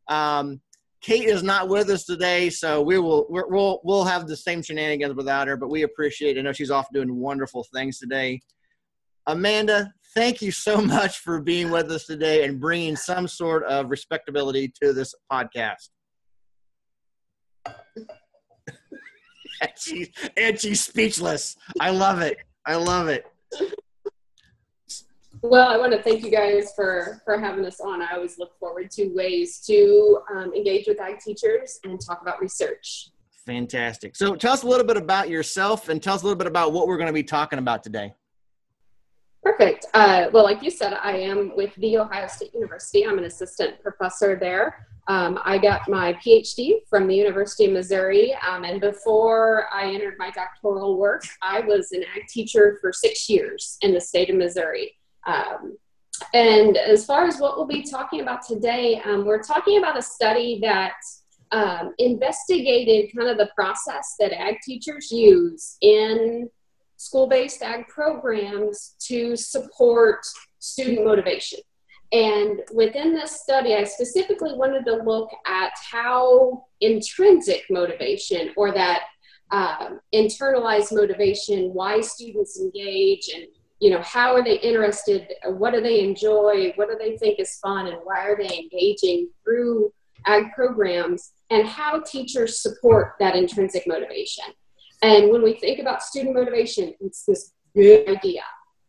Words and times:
Um, 0.10 0.62
Kate 1.02 1.26
is 1.26 1.42
not 1.42 1.70
with 1.70 1.90
us 1.90 2.04
today, 2.04 2.50
so 2.50 2.82
we 2.82 3.00
will 3.00 3.26
we're, 3.30 3.48
we'll 3.48 3.82
we'll 3.84 4.06
have 4.06 4.28
the 4.28 4.38
same 4.38 4.62
shenanigans 4.62 5.16
without 5.16 5.48
her. 5.48 5.58
But 5.58 5.70
we 5.70 5.84
appreciate. 5.84 6.38
It. 6.38 6.42
I 6.42 6.44
know 6.44 6.54
she's 6.54 6.72
off 6.72 6.88
doing 6.94 7.16
wonderful 7.16 7.66
things 7.74 7.98
today. 7.98 8.42
Amanda, 9.26 9.92
thank 10.16 10.42
you 10.42 10.52
so 10.52 10.82
much 10.82 11.20
for 11.20 11.42
being 11.42 11.72
with 11.72 11.92
us 11.92 12.06
today 12.06 12.46
and 12.46 12.60
bringing 12.60 12.96
some 12.96 13.28
sort 13.28 13.64
of 13.66 13.90
respectability 13.90 14.72
to 14.82 14.94
this 14.94 15.14
podcast. 15.32 15.90
and, 17.66 17.76
she's, 19.78 20.10
and 20.38 20.60
she's 20.60 20.84
speechless. 20.84 21.56
I 21.80 21.92
love 21.92 22.22
it. 22.22 22.38
I 22.66 22.76
love 22.76 23.08
it. 23.08 23.26
Well, 25.42 25.70
I 25.70 25.78
want 25.78 25.94
to 25.94 26.04
thank 26.04 26.24
you 26.24 26.32
guys 26.32 26.74
for 26.76 27.22
for 27.24 27.40
having 27.40 27.66
us 27.66 27.80
on. 27.80 28.02
I 28.02 28.16
always 28.16 28.38
look 28.38 28.60
forward 28.60 28.92
to 28.92 29.08
ways 29.14 29.60
to 29.68 30.20
um, 30.36 30.54
engage 30.54 30.86
with 30.86 31.00
ag 31.00 31.20
teachers 31.20 31.80
and 31.86 32.00
talk 32.00 32.22
about 32.22 32.42
research. 32.42 33.12
Fantastic. 33.46 34.18
So, 34.18 34.36
tell 34.36 34.52
us 34.52 34.64
a 34.64 34.68
little 34.68 34.86
bit 34.86 34.98
about 34.98 35.30
yourself 35.30 35.88
and 35.88 36.04
tell 36.04 36.16
us 36.16 36.24
a 36.24 36.26
little 36.26 36.38
bit 36.38 36.48
about 36.48 36.74
what 36.74 36.88
we're 36.88 36.98
going 36.98 37.08
to 37.08 37.14
be 37.14 37.24
talking 37.24 37.58
about 37.58 37.84
today. 37.84 38.14
Perfect. 39.50 39.88
Uh, 39.96 40.28
well, 40.32 40.44
like 40.44 40.62
you 40.62 40.70
said, 40.70 40.94
I 40.94 41.14
am 41.14 41.56
with 41.56 41.74
The 41.78 41.98
Ohio 41.98 42.28
State 42.28 42.54
University. 42.54 43.08
I'm 43.08 43.18
an 43.18 43.24
assistant 43.24 43.82
professor 43.82 44.38
there. 44.40 44.86
Um, 45.08 45.40
I 45.44 45.58
got 45.58 45.90
my 45.90 46.14
PhD 46.24 46.88
from 46.88 47.08
the 47.08 47.16
University 47.16 47.66
of 47.66 47.72
Missouri, 47.72 48.36
um, 48.48 48.64
and 48.64 48.80
before 48.80 49.66
I 49.74 49.92
entered 49.92 50.18
my 50.20 50.30
doctoral 50.30 51.00
work, 51.00 51.24
I 51.42 51.62
was 51.62 51.92
an 51.94 52.04
ag 52.16 52.28
teacher 52.28 52.78
for 52.80 52.94
six 52.94 53.28
years 53.28 53.80
in 53.82 53.92
the 53.92 54.00
state 54.00 54.30
of 54.30 54.36
Missouri. 54.36 54.96
Um, 55.26 55.80
and 56.36 56.78
as 56.78 57.08
far 57.08 57.26
as 57.26 57.40
what 57.40 57.58
we'll 57.58 57.66
be 57.66 57.82
talking 57.82 58.22
about 58.22 58.46
today, 58.46 59.02
um, 59.04 59.26
we're 59.26 59.42
talking 59.42 59.80
about 59.80 59.98
a 59.98 60.04
study 60.04 60.60
that 60.62 60.94
um, 61.52 61.96
investigated 61.98 63.10
kind 63.18 63.30
of 63.30 63.40
the 63.40 63.50
process 63.56 64.14
that 64.20 64.32
ag 64.32 64.58
teachers 64.64 65.12
use 65.12 65.76
in 65.82 66.48
school-based 67.00 67.62
ag 67.62 67.88
programs 67.88 68.96
to 69.00 69.36
support 69.38 70.20
student 70.60 71.06
motivation. 71.06 71.60
And 72.12 72.62
within 72.74 73.14
this 73.14 73.40
study, 73.40 73.74
I 73.74 73.86
specifically 73.86 74.54
wanted 74.54 74.84
to 74.86 74.96
look 74.96 75.30
at 75.46 75.72
how 75.92 76.66
intrinsic 76.82 77.64
motivation 77.70 78.52
or 78.58 78.74
that 78.74 79.04
um, 79.52 80.02
internalized 80.14 80.92
motivation, 80.92 81.74
why 81.74 82.02
students 82.02 82.60
engage 82.60 83.30
and 83.34 83.46
you 83.80 83.90
know 83.90 84.02
how 84.02 84.36
are 84.36 84.44
they 84.44 84.60
interested 84.60 85.26
what 85.46 85.74
do 85.74 85.80
they 85.80 86.02
enjoy 86.02 86.74
what 86.76 86.90
do 86.90 86.98
they 87.00 87.16
think 87.18 87.40
is 87.40 87.60
fun 87.60 87.88
and 87.88 87.96
why 88.04 88.26
are 88.26 88.36
they 88.36 88.60
engaging 88.60 89.30
through 89.42 89.90
ag 90.26 90.52
programs 90.54 91.32
and 91.50 91.66
how 91.66 92.02
teachers 92.02 92.62
support 92.62 93.14
that 93.22 93.38
intrinsic 93.38 93.88
motivation 93.88 94.44
and 95.02 95.32
when 95.32 95.42
we 95.42 95.54
think 95.54 95.80
about 95.80 96.04
student 96.04 96.36
motivation, 96.36 96.94
it's 97.00 97.24
this 97.26 97.54
big 97.74 98.08
idea. 98.08 98.42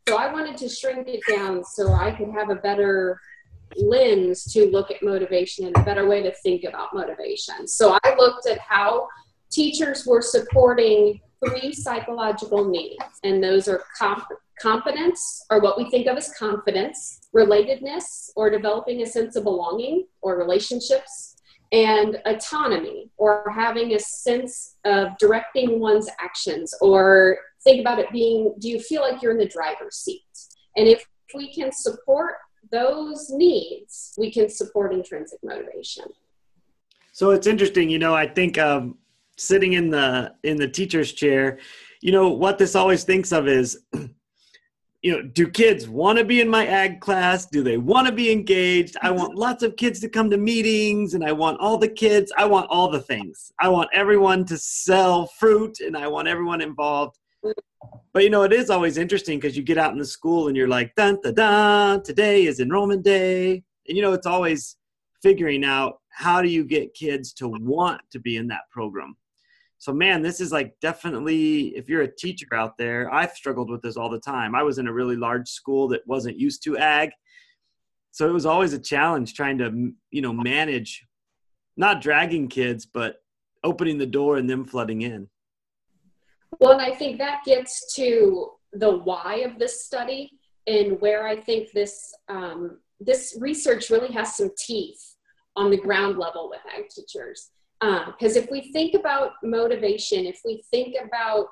So 0.08 0.16
I 0.16 0.32
wanted 0.32 0.56
to 0.58 0.68
shrink 0.68 1.06
it 1.08 1.20
down 1.28 1.62
so 1.64 1.92
I 1.92 2.10
could 2.10 2.30
have 2.30 2.50
a 2.50 2.56
better 2.56 3.20
lens 3.76 4.44
to 4.52 4.66
look 4.70 4.90
at 4.90 5.02
motivation 5.02 5.66
and 5.66 5.76
a 5.76 5.82
better 5.82 6.08
way 6.08 6.22
to 6.22 6.32
think 6.42 6.64
about 6.64 6.92
motivation. 6.92 7.68
So 7.68 7.96
I 8.02 8.16
looked 8.16 8.48
at 8.48 8.58
how 8.58 9.06
teachers 9.50 10.06
were 10.06 10.22
supporting 10.22 11.20
three 11.44 11.72
psychological 11.72 12.68
needs, 12.68 13.04
and 13.24 13.42
those 13.42 13.68
are 13.68 13.82
comp- 13.98 14.26
competence, 14.60 15.44
or 15.50 15.60
what 15.60 15.78
we 15.78 15.88
think 15.90 16.06
of 16.06 16.16
as 16.16 16.32
confidence, 16.38 17.20
relatedness, 17.34 18.30
or 18.36 18.50
developing 18.50 19.02
a 19.02 19.06
sense 19.06 19.36
of 19.36 19.44
belonging 19.44 20.06
or 20.20 20.36
relationships, 20.36 21.29
and 21.72 22.18
autonomy 22.26 23.10
or 23.16 23.44
having 23.54 23.94
a 23.94 23.98
sense 23.98 24.76
of 24.84 25.16
directing 25.18 25.78
one's 25.78 26.08
actions 26.20 26.74
or 26.80 27.38
think 27.62 27.80
about 27.80 27.98
it 27.98 28.10
being 28.10 28.54
do 28.58 28.68
you 28.68 28.80
feel 28.80 29.02
like 29.02 29.22
you're 29.22 29.32
in 29.32 29.38
the 29.38 29.46
driver's 29.46 29.96
seat? 29.96 30.22
And 30.76 30.88
if 30.88 31.04
we 31.34 31.52
can 31.52 31.70
support 31.72 32.34
those 32.72 33.30
needs 33.30 34.14
we 34.18 34.30
can 34.30 34.48
support 34.48 34.92
intrinsic 34.92 35.38
motivation. 35.42 36.04
So 37.12 37.30
it's 37.30 37.46
interesting, 37.46 37.90
you 37.90 37.98
know, 37.98 38.14
I 38.14 38.26
think 38.26 38.58
um 38.58 38.98
sitting 39.36 39.72
in 39.74 39.90
the 39.90 40.34
in 40.42 40.56
the 40.56 40.68
teacher's 40.68 41.12
chair, 41.12 41.58
you 42.00 42.12
know, 42.12 42.28
what 42.30 42.58
this 42.58 42.74
always 42.74 43.04
thinks 43.04 43.32
of 43.32 43.48
is 43.48 43.78
you 45.02 45.12
know, 45.12 45.22
do 45.22 45.48
kids 45.48 45.88
want 45.88 46.18
to 46.18 46.24
be 46.24 46.40
in 46.40 46.48
my 46.48 46.66
ag 46.66 47.00
class? 47.00 47.46
Do 47.46 47.62
they 47.62 47.78
want 47.78 48.06
to 48.06 48.12
be 48.12 48.30
engaged? 48.30 48.96
I 49.00 49.10
want 49.10 49.34
lots 49.46 49.62
of 49.62 49.76
kids 49.76 50.00
to 50.00 50.08
come 50.08 50.28
to 50.30 50.36
meetings 50.36 51.14
and 51.14 51.24
I 51.24 51.32
want 51.32 51.58
all 51.60 51.78
the 51.78 51.88
kids. 51.88 52.30
I 52.36 52.44
want 52.44 52.68
all 52.70 52.90
the 52.90 53.00
things. 53.00 53.52
I 53.58 53.68
want 53.68 53.88
everyone 53.94 54.44
to 54.46 54.58
sell 54.58 55.26
fruit 55.26 55.80
and 55.80 55.96
I 55.96 56.06
want 56.06 56.28
everyone 56.28 56.60
involved. 56.60 57.18
But 58.12 58.24
you 58.24 58.30
know, 58.30 58.42
it 58.42 58.52
is 58.52 58.68
always 58.68 58.98
interesting 58.98 59.38
because 59.38 59.56
you 59.56 59.62
get 59.62 59.78
out 59.78 59.92
in 59.92 59.98
the 59.98 60.04
school 60.04 60.48
and 60.48 60.56
you're 60.56 60.68
like, 60.68 60.94
dun 60.96 61.18
da 61.22 61.30
dun, 61.30 62.02
today 62.02 62.44
is 62.44 62.60
enrollment 62.60 63.02
day. 63.02 63.62
And 63.88 63.96
you 63.96 64.02
know, 64.02 64.12
it's 64.12 64.26
always 64.26 64.76
figuring 65.22 65.64
out 65.64 66.00
how 66.10 66.42
do 66.42 66.48
you 66.48 66.64
get 66.64 66.92
kids 66.92 67.32
to 67.34 67.48
want 67.48 68.02
to 68.10 68.18
be 68.18 68.36
in 68.36 68.48
that 68.48 68.68
program 68.70 69.16
so 69.80 69.94
man 69.94 70.20
this 70.20 70.40
is 70.40 70.52
like 70.52 70.74
definitely 70.82 71.74
if 71.74 71.88
you're 71.88 72.02
a 72.02 72.16
teacher 72.16 72.46
out 72.54 72.76
there 72.76 73.12
i've 73.12 73.32
struggled 73.32 73.70
with 73.70 73.80
this 73.80 73.96
all 73.96 74.10
the 74.10 74.20
time. 74.20 74.54
I 74.54 74.62
was 74.62 74.78
in 74.78 74.86
a 74.86 74.92
really 74.92 75.16
large 75.16 75.48
school 75.48 75.88
that 75.88 76.06
wasn't 76.06 76.38
used 76.38 76.62
to 76.64 76.76
ag. 76.76 77.10
So 78.12 78.28
it 78.28 78.32
was 78.32 78.46
always 78.46 78.74
a 78.74 78.78
challenge 78.78 79.34
trying 79.34 79.58
to 79.58 79.92
you 80.10 80.22
know 80.22 80.32
manage 80.32 81.06
not 81.76 82.02
dragging 82.02 82.48
kids 82.48 82.86
but 82.86 83.16
opening 83.64 83.98
the 83.98 84.06
door 84.06 84.36
and 84.36 84.48
them 84.48 84.64
flooding 84.64 85.00
in. 85.02 85.28
Well 86.58 86.72
and 86.72 86.82
i 86.82 86.94
think 86.94 87.18
that 87.18 87.40
gets 87.44 87.94
to 87.94 88.50
the 88.72 88.98
why 88.98 89.36
of 89.48 89.58
this 89.58 89.84
study 89.86 90.30
and 90.66 91.00
where 91.00 91.26
i 91.26 91.36
think 91.36 91.72
this 91.72 92.14
um, 92.28 92.78
this 93.00 93.36
research 93.40 93.88
really 93.88 94.12
has 94.12 94.36
some 94.36 94.50
teeth 94.58 95.16
on 95.56 95.70
the 95.70 95.78
ground 95.78 96.18
level 96.18 96.50
with 96.50 96.60
ag 96.76 96.88
teachers 96.90 97.50
because 97.80 98.36
um, 98.36 98.42
if 98.42 98.50
we 98.50 98.72
think 98.72 98.94
about 98.94 99.32
motivation, 99.42 100.26
if 100.26 100.40
we 100.44 100.62
think 100.70 100.96
about 101.02 101.48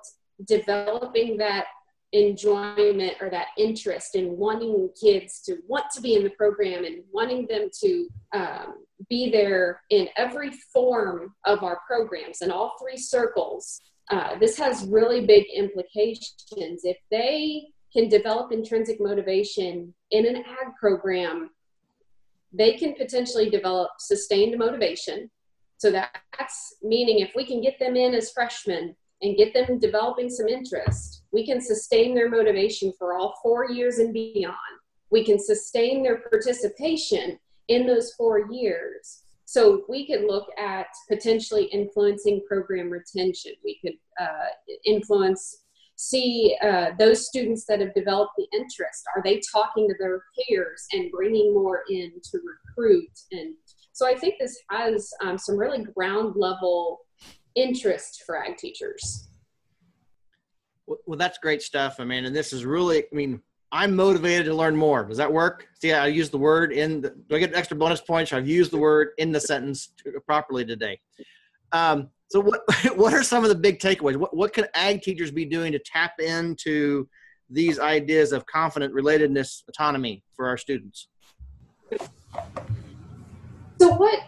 developing 0.46 1.36
that 1.38 1.66
enjoyment 2.12 3.14
or 3.20 3.28
that 3.30 3.48
interest 3.58 4.14
in 4.14 4.36
wanting 4.36 4.88
kids 5.00 5.42
to 5.42 5.58
want 5.66 5.84
to 5.94 6.00
be 6.00 6.14
in 6.14 6.24
the 6.24 6.30
program 6.30 6.84
and 6.84 7.02
wanting 7.12 7.46
them 7.46 7.68
to 7.80 8.08
um, 8.32 8.84
be 9.10 9.30
there 9.30 9.82
in 9.90 10.08
every 10.16 10.50
form 10.72 11.34
of 11.44 11.62
our 11.62 11.80
programs 11.86 12.40
in 12.40 12.50
all 12.50 12.74
three 12.80 12.96
circles 12.96 13.82
uh, 14.10 14.38
this 14.38 14.56
has 14.56 14.86
really 14.86 15.26
big 15.26 15.44
implications. 15.54 16.82
If 16.84 16.96
they 17.10 17.68
can 17.92 18.08
develop 18.08 18.52
intrinsic 18.52 19.00
motivation 19.00 19.94
in 20.10 20.26
an 20.26 20.36
ag 20.36 20.74
program 20.78 21.50
they 22.50 22.72
can 22.74 22.94
potentially 22.94 23.50
develop 23.50 23.90
sustained 23.98 24.58
motivation 24.58 25.30
so 25.78 25.92
that's 25.92 26.74
meaning 26.82 27.20
if 27.20 27.30
we 27.34 27.46
can 27.46 27.62
get 27.62 27.78
them 27.78 27.96
in 27.96 28.12
as 28.12 28.30
freshmen 28.32 28.94
and 29.22 29.36
get 29.36 29.54
them 29.54 29.78
developing 29.78 30.28
some 30.28 30.48
interest, 30.48 31.22
we 31.32 31.46
can 31.46 31.60
sustain 31.60 32.14
their 32.14 32.28
motivation 32.28 32.92
for 32.98 33.14
all 33.14 33.34
four 33.42 33.70
years 33.70 33.98
and 33.98 34.12
beyond. 34.12 34.56
We 35.10 35.24
can 35.24 35.38
sustain 35.38 36.02
their 36.02 36.18
participation 36.18 37.38
in 37.68 37.86
those 37.86 38.12
four 38.14 38.50
years. 38.52 39.22
So 39.44 39.84
we 39.88 40.06
could 40.06 40.24
look 40.24 40.46
at 40.58 40.88
potentially 41.08 41.64
influencing 41.66 42.42
program 42.46 42.90
retention. 42.90 43.52
We 43.64 43.78
could 43.80 43.94
uh, 44.20 44.48
influence, 44.84 45.62
see 45.96 46.56
uh, 46.62 46.90
those 46.98 47.26
students 47.26 47.64
that 47.66 47.80
have 47.80 47.94
developed 47.94 48.32
the 48.36 48.46
interest. 48.52 49.04
Are 49.16 49.22
they 49.22 49.40
talking 49.50 49.88
to 49.88 49.94
their 49.98 50.22
peers 50.36 50.86
and 50.92 51.10
bringing 51.10 51.54
more 51.54 51.82
in 51.88 52.12
to 52.30 52.38
recruit? 52.44 53.10
And 53.32 53.54
so 53.98 54.06
I 54.06 54.14
think 54.14 54.36
this 54.38 54.56
has 54.70 55.12
um, 55.24 55.36
some 55.36 55.56
really 55.56 55.82
ground 55.82 56.34
level 56.36 57.00
interest 57.56 58.22
for 58.24 58.40
ag 58.40 58.56
teachers. 58.56 59.26
Well, 60.86 61.18
that's 61.18 61.38
great 61.38 61.62
stuff. 61.62 61.96
I 61.98 62.04
mean, 62.04 62.24
and 62.24 62.34
this 62.34 62.52
is 62.52 62.64
really, 62.64 62.98
I 63.00 63.14
mean, 63.14 63.42
I'm 63.72 63.96
motivated 63.96 64.46
to 64.46 64.54
learn 64.54 64.76
more. 64.76 65.02
Does 65.02 65.16
that 65.16 65.32
work? 65.32 65.66
See, 65.80 65.92
I 65.92 66.06
use 66.06 66.30
the 66.30 66.38
word 66.38 66.72
in. 66.72 67.00
The, 67.00 67.10
do 67.28 67.34
I 67.34 67.40
get 67.40 67.56
extra 67.56 67.76
bonus 67.76 68.00
points? 68.00 68.32
I've 68.32 68.46
used 68.46 68.70
the 68.70 68.78
word 68.78 69.08
in 69.18 69.32
the 69.32 69.40
sentence 69.40 69.92
properly 70.26 70.64
today. 70.64 71.00
Um, 71.72 72.08
so, 72.28 72.38
what 72.38 72.60
what 72.96 73.12
are 73.12 73.24
some 73.24 73.42
of 73.42 73.48
the 73.48 73.56
big 73.56 73.80
takeaways? 73.80 74.14
What 74.14 74.34
what 74.34 74.52
can 74.52 74.66
ag 74.74 75.02
teachers 75.02 75.32
be 75.32 75.44
doing 75.44 75.72
to 75.72 75.80
tap 75.80 76.20
into 76.20 77.08
these 77.50 77.80
ideas 77.80 78.30
of 78.30 78.46
confident 78.46 78.94
relatedness, 78.94 79.64
autonomy 79.68 80.22
for 80.34 80.46
our 80.46 80.56
students? 80.56 81.08
What 83.98 84.20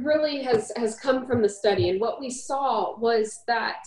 really 0.00 0.42
has 0.42 0.72
has 0.76 0.98
come 0.98 1.26
from 1.26 1.42
the 1.42 1.50
study 1.50 1.90
and 1.90 2.00
what 2.00 2.18
we 2.18 2.30
saw 2.30 2.98
was 2.98 3.42
that 3.46 3.84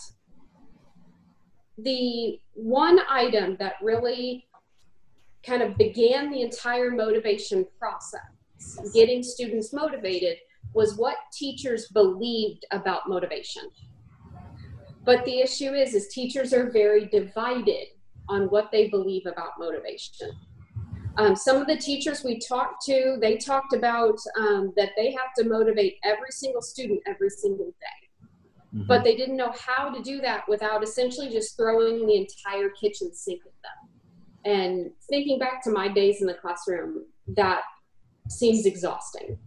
the 1.78 2.38
one 2.54 3.00
item 3.10 3.56
that 3.58 3.74
really 3.82 4.46
kind 5.44 5.60
of 5.60 5.76
began 5.76 6.30
the 6.30 6.42
entire 6.42 6.92
motivation 6.92 7.66
process 7.76 8.20
getting 8.94 9.20
students 9.20 9.72
motivated 9.72 10.36
was 10.74 10.96
what 10.96 11.16
teachers 11.32 11.88
believed 11.88 12.64
about 12.70 13.08
motivation. 13.08 13.64
But 15.04 15.24
the 15.24 15.40
issue 15.40 15.72
is 15.72 15.92
is 15.94 16.06
teachers 16.06 16.52
are 16.52 16.70
very 16.70 17.06
divided 17.06 17.88
on 18.28 18.42
what 18.44 18.70
they 18.70 18.88
believe 18.90 19.26
about 19.26 19.58
motivation 19.58 20.30
um, 21.16 21.36
some 21.36 21.56
of 21.56 21.66
the 21.66 21.76
teachers 21.76 22.24
we 22.24 22.38
talked 22.38 22.84
to, 22.86 23.18
they 23.20 23.36
talked 23.36 23.74
about 23.74 24.18
um, 24.38 24.72
that 24.76 24.90
they 24.96 25.12
have 25.12 25.34
to 25.38 25.44
motivate 25.44 25.98
every 26.04 26.30
single 26.30 26.62
student 26.62 27.00
every 27.06 27.30
single 27.30 27.66
day. 27.66 28.26
Mm-hmm. 28.74 28.86
But 28.86 29.04
they 29.04 29.16
didn't 29.16 29.36
know 29.36 29.52
how 29.58 29.90
to 29.90 30.02
do 30.02 30.20
that 30.22 30.48
without 30.48 30.82
essentially 30.82 31.28
just 31.28 31.56
throwing 31.56 32.06
the 32.06 32.16
entire 32.16 32.70
kitchen 32.70 33.12
sink 33.12 33.42
at 33.44 33.52
them. 33.62 33.90
And 34.44 34.90
thinking 35.08 35.38
back 35.38 35.62
to 35.64 35.70
my 35.70 35.88
days 35.88 36.20
in 36.20 36.26
the 36.26 36.34
classroom, 36.34 37.04
that 37.36 37.62
seems 38.28 38.64
exhausting. 38.64 39.38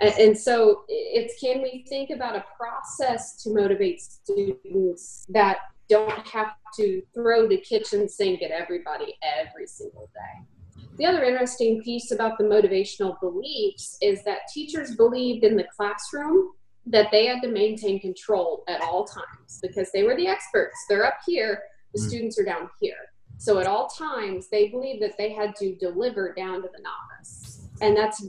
And, 0.00 0.14
and 0.18 0.38
so 0.38 0.84
it's 0.88 1.40
can 1.40 1.62
we 1.62 1.84
think 1.88 2.10
about 2.10 2.36
a 2.36 2.44
process 2.56 3.42
to 3.42 3.54
motivate 3.54 4.00
students 4.00 5.24
that 5.28 5.58
don't 5.88 6.26
have 6.28 6.52
to 6.76 7.02
throw 7.14 7.46
the 7.46 7.58
kitchen 7.58 8.08
sink 8.08 8.42
at 8.42 8.50
everybody 8.50 9.16
every 9.22 9.66
single 9.66 10.10
day? 10.14 10.53
The 10.96 11.06
other 11.06 11.24
interesting 11.24 11.82
piece 11.82 12.12
about 12.12 12.38
the 12.38 12.44
motivational 12.44 13.18
beliefs 13.20 13.96
is 14.00 14.22
that 14.24 14.40
teachers 14.52 14.94
believed 14.94 15.44
in 15.44 15.56
the 15.56 15.66
classroom 15.76 16.52
that 16.86 17.10
they 17.10 17.26
had 17.26 17.42
to 17.42 17.48
maintain 17.48 17.98
control 18.00 18.62
at 18.68 18.80
all 18.80 19.04
times 19.04 19.58
because 19.62 19.90
they 19.92 20.02
were 20.02 20.16
the 20.16 20.28
experts. 20.28 20.76
They're 20.88 21.04
up 21.04 21.18
here, 21.26 21.62
the 21.94 22.00
mm-hmm. 22.00 22.08
students 22.08 22.38
are 22.38 22.44
down 22.44 22.68
here. 22.80 22.94
So 23.38 23.58
at 23.58 23.66
all 23.66 23.88
times, 23.88 24.48
they 24.48 24.68
believed 24.68 25.02
that 25.02 25.18
they 25.18 25.32
had 25.32 25.56
to 25.56 25.74
deliver 25.76 26.32
down 26.34 26.62
to 26.62 26.68
the 26.72 26.82
novice. 26.82 27.68
And 27.80 27.96
that's 27.96 28.24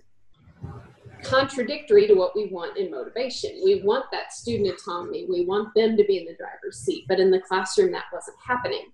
contradictory 1.24 2.08
to 2.08 2.14
what 2.14 2.36
we 2.36 2.48
want 2.48 2.78
in 2.78 2.92
motivation. 2.92 3.62
We 3.64 3.82
want 3.84 4.06
that 4.12 4.34
student 4.34 4.74
autonomy. 4.74 5.26
We 5.30 5.46
want 5.46 5.74
them 5.76 5.98
to 5.98 6.04
be 6.06 6.18
in 6.18 6.26
the 6.26 6.36
driver's 6.36 6.80
seat. 6.80 7.06
But 7.08 7.20
in 7.20 7.32
the 7.32 7.42
classroom, 7.42 7.92
that 7.92 8.06
wasn't 8.12 8.38
happening. 8.46 8.88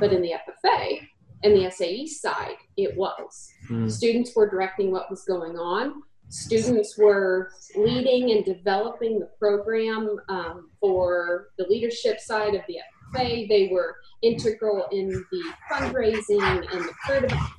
But 0.00 0.12
in 0.12 0.22
the 0.22 0.32
FFA, 0.32 1.00
and 1.42 1.56
the 1.56 1.70
SAE 1.70 2.06
side, 2.06 2.56
it 2.76 2.96
was. 2.96 3.48
Mm. 3.70 3.90
Students 3.90 4.34
were 4.34 4.48
directing 4.48 4.90
what 4.90 5.10
was 5.10 5.24
going 5.24 5.56
on. 5.56 6.02
Students 6.30 6.98
were 6.98 7.50
leading 7.74 8.32
and 8.32 8.44
developing 8.44 9.18
the 9.18 9.30
program 9.38 10.18
um, 10.28 10.70
for 10.80 11.48
the 11.56 11.66
leadership 11.68 12.20
side 12.20 12.54
of 12.54 12.62
the 12.68 12.76
FFA. 13.14 13.48
They 13.48 13.70
were 13.72 13.96
integral 14.22 14.86
in 14.92 15.08
the 15.08 15.52
fundraising 15.70 16.66
and 16.72 16.84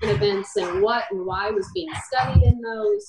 the 0.02 0.14
events 0.14 0.56
and 0.56 0.84
what 0.84 1.06
and 1.10 1.26
why 1.26 1.50
was 1.50 1.68
being 1.74 1.90
studied 2.12 2.44
in 2.44 2.62
those. 2.62 3.06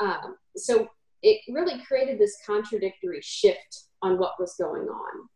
Um, 0.00 0.36
so 0.56 0.88
it 1.22 1.40
really 1.48 1.82
created 1.86 2.18
this 2.18 2.36
contradictory 2.46 3.20
shift 3.22 3.84
on 4.02 4.18
what 4.18 4.32
was 4.38 4.54
going 4.58 4.88
on. 4.88 5.28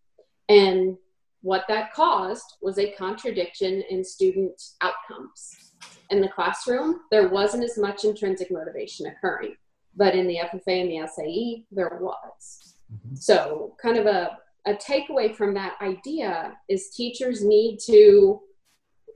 And 0.48 0.96
what 1.44 1.66
that 1.68 1.92
caused 1.92 2.56
was 2.62 2.78
a 2.78 2.92
contradiction 2.92 3.82
in 3.90 4.02
student 4.02 4.60
outcomes. 4.80 5.74
In 6.08 6.22
the 6.22 6.28
classroom, 6.28 7.00
there 7.10 7.28
wasn't 7.28 7.64
as 7.64 7.76
much 7.76 8.04
intrinsic 8.04 8.50
motivation 8.50 9.06
occurring, 9.08 9.54
but 9.94 10.14
in 10.14 10.26
the 10.26 10.38
FFA 10.38 10.80
and 10.80 10.90
the 10.90 11.06
SAE, 11.06 11.66
there 11.70 11.98
was. 12.00 12.76
Mm-hmm. 12.90 13.16
So, 13.16 13.76
kind 13.80 13.98
of 13.98 14.06
a, 14.06 14.38
a 14.66 14.72
takeaway 14.72 15.36
from 15.36 15.52
that 15.52 15.74
idea 15.82 16.54
is 16.70 16.94
teachers 16.96 17.44
need 17.44 17.78
to 17.88 18.40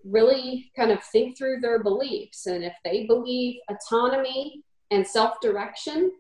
really 0.05 0.71
kind 0.77 0.91
of 0.91 1.03
think 1.03 1.39
through 1.39 1.61
their 1.61 1.83
beliefs. 1.83 2.45
And 2.45 2.63
if 2.63 2.75
they 2.85 3.07
believe 3.07 3.57
autonomy 3.71 4.63
and 4.91 5.07
self 5.07 5.41
direction 5.41 6.13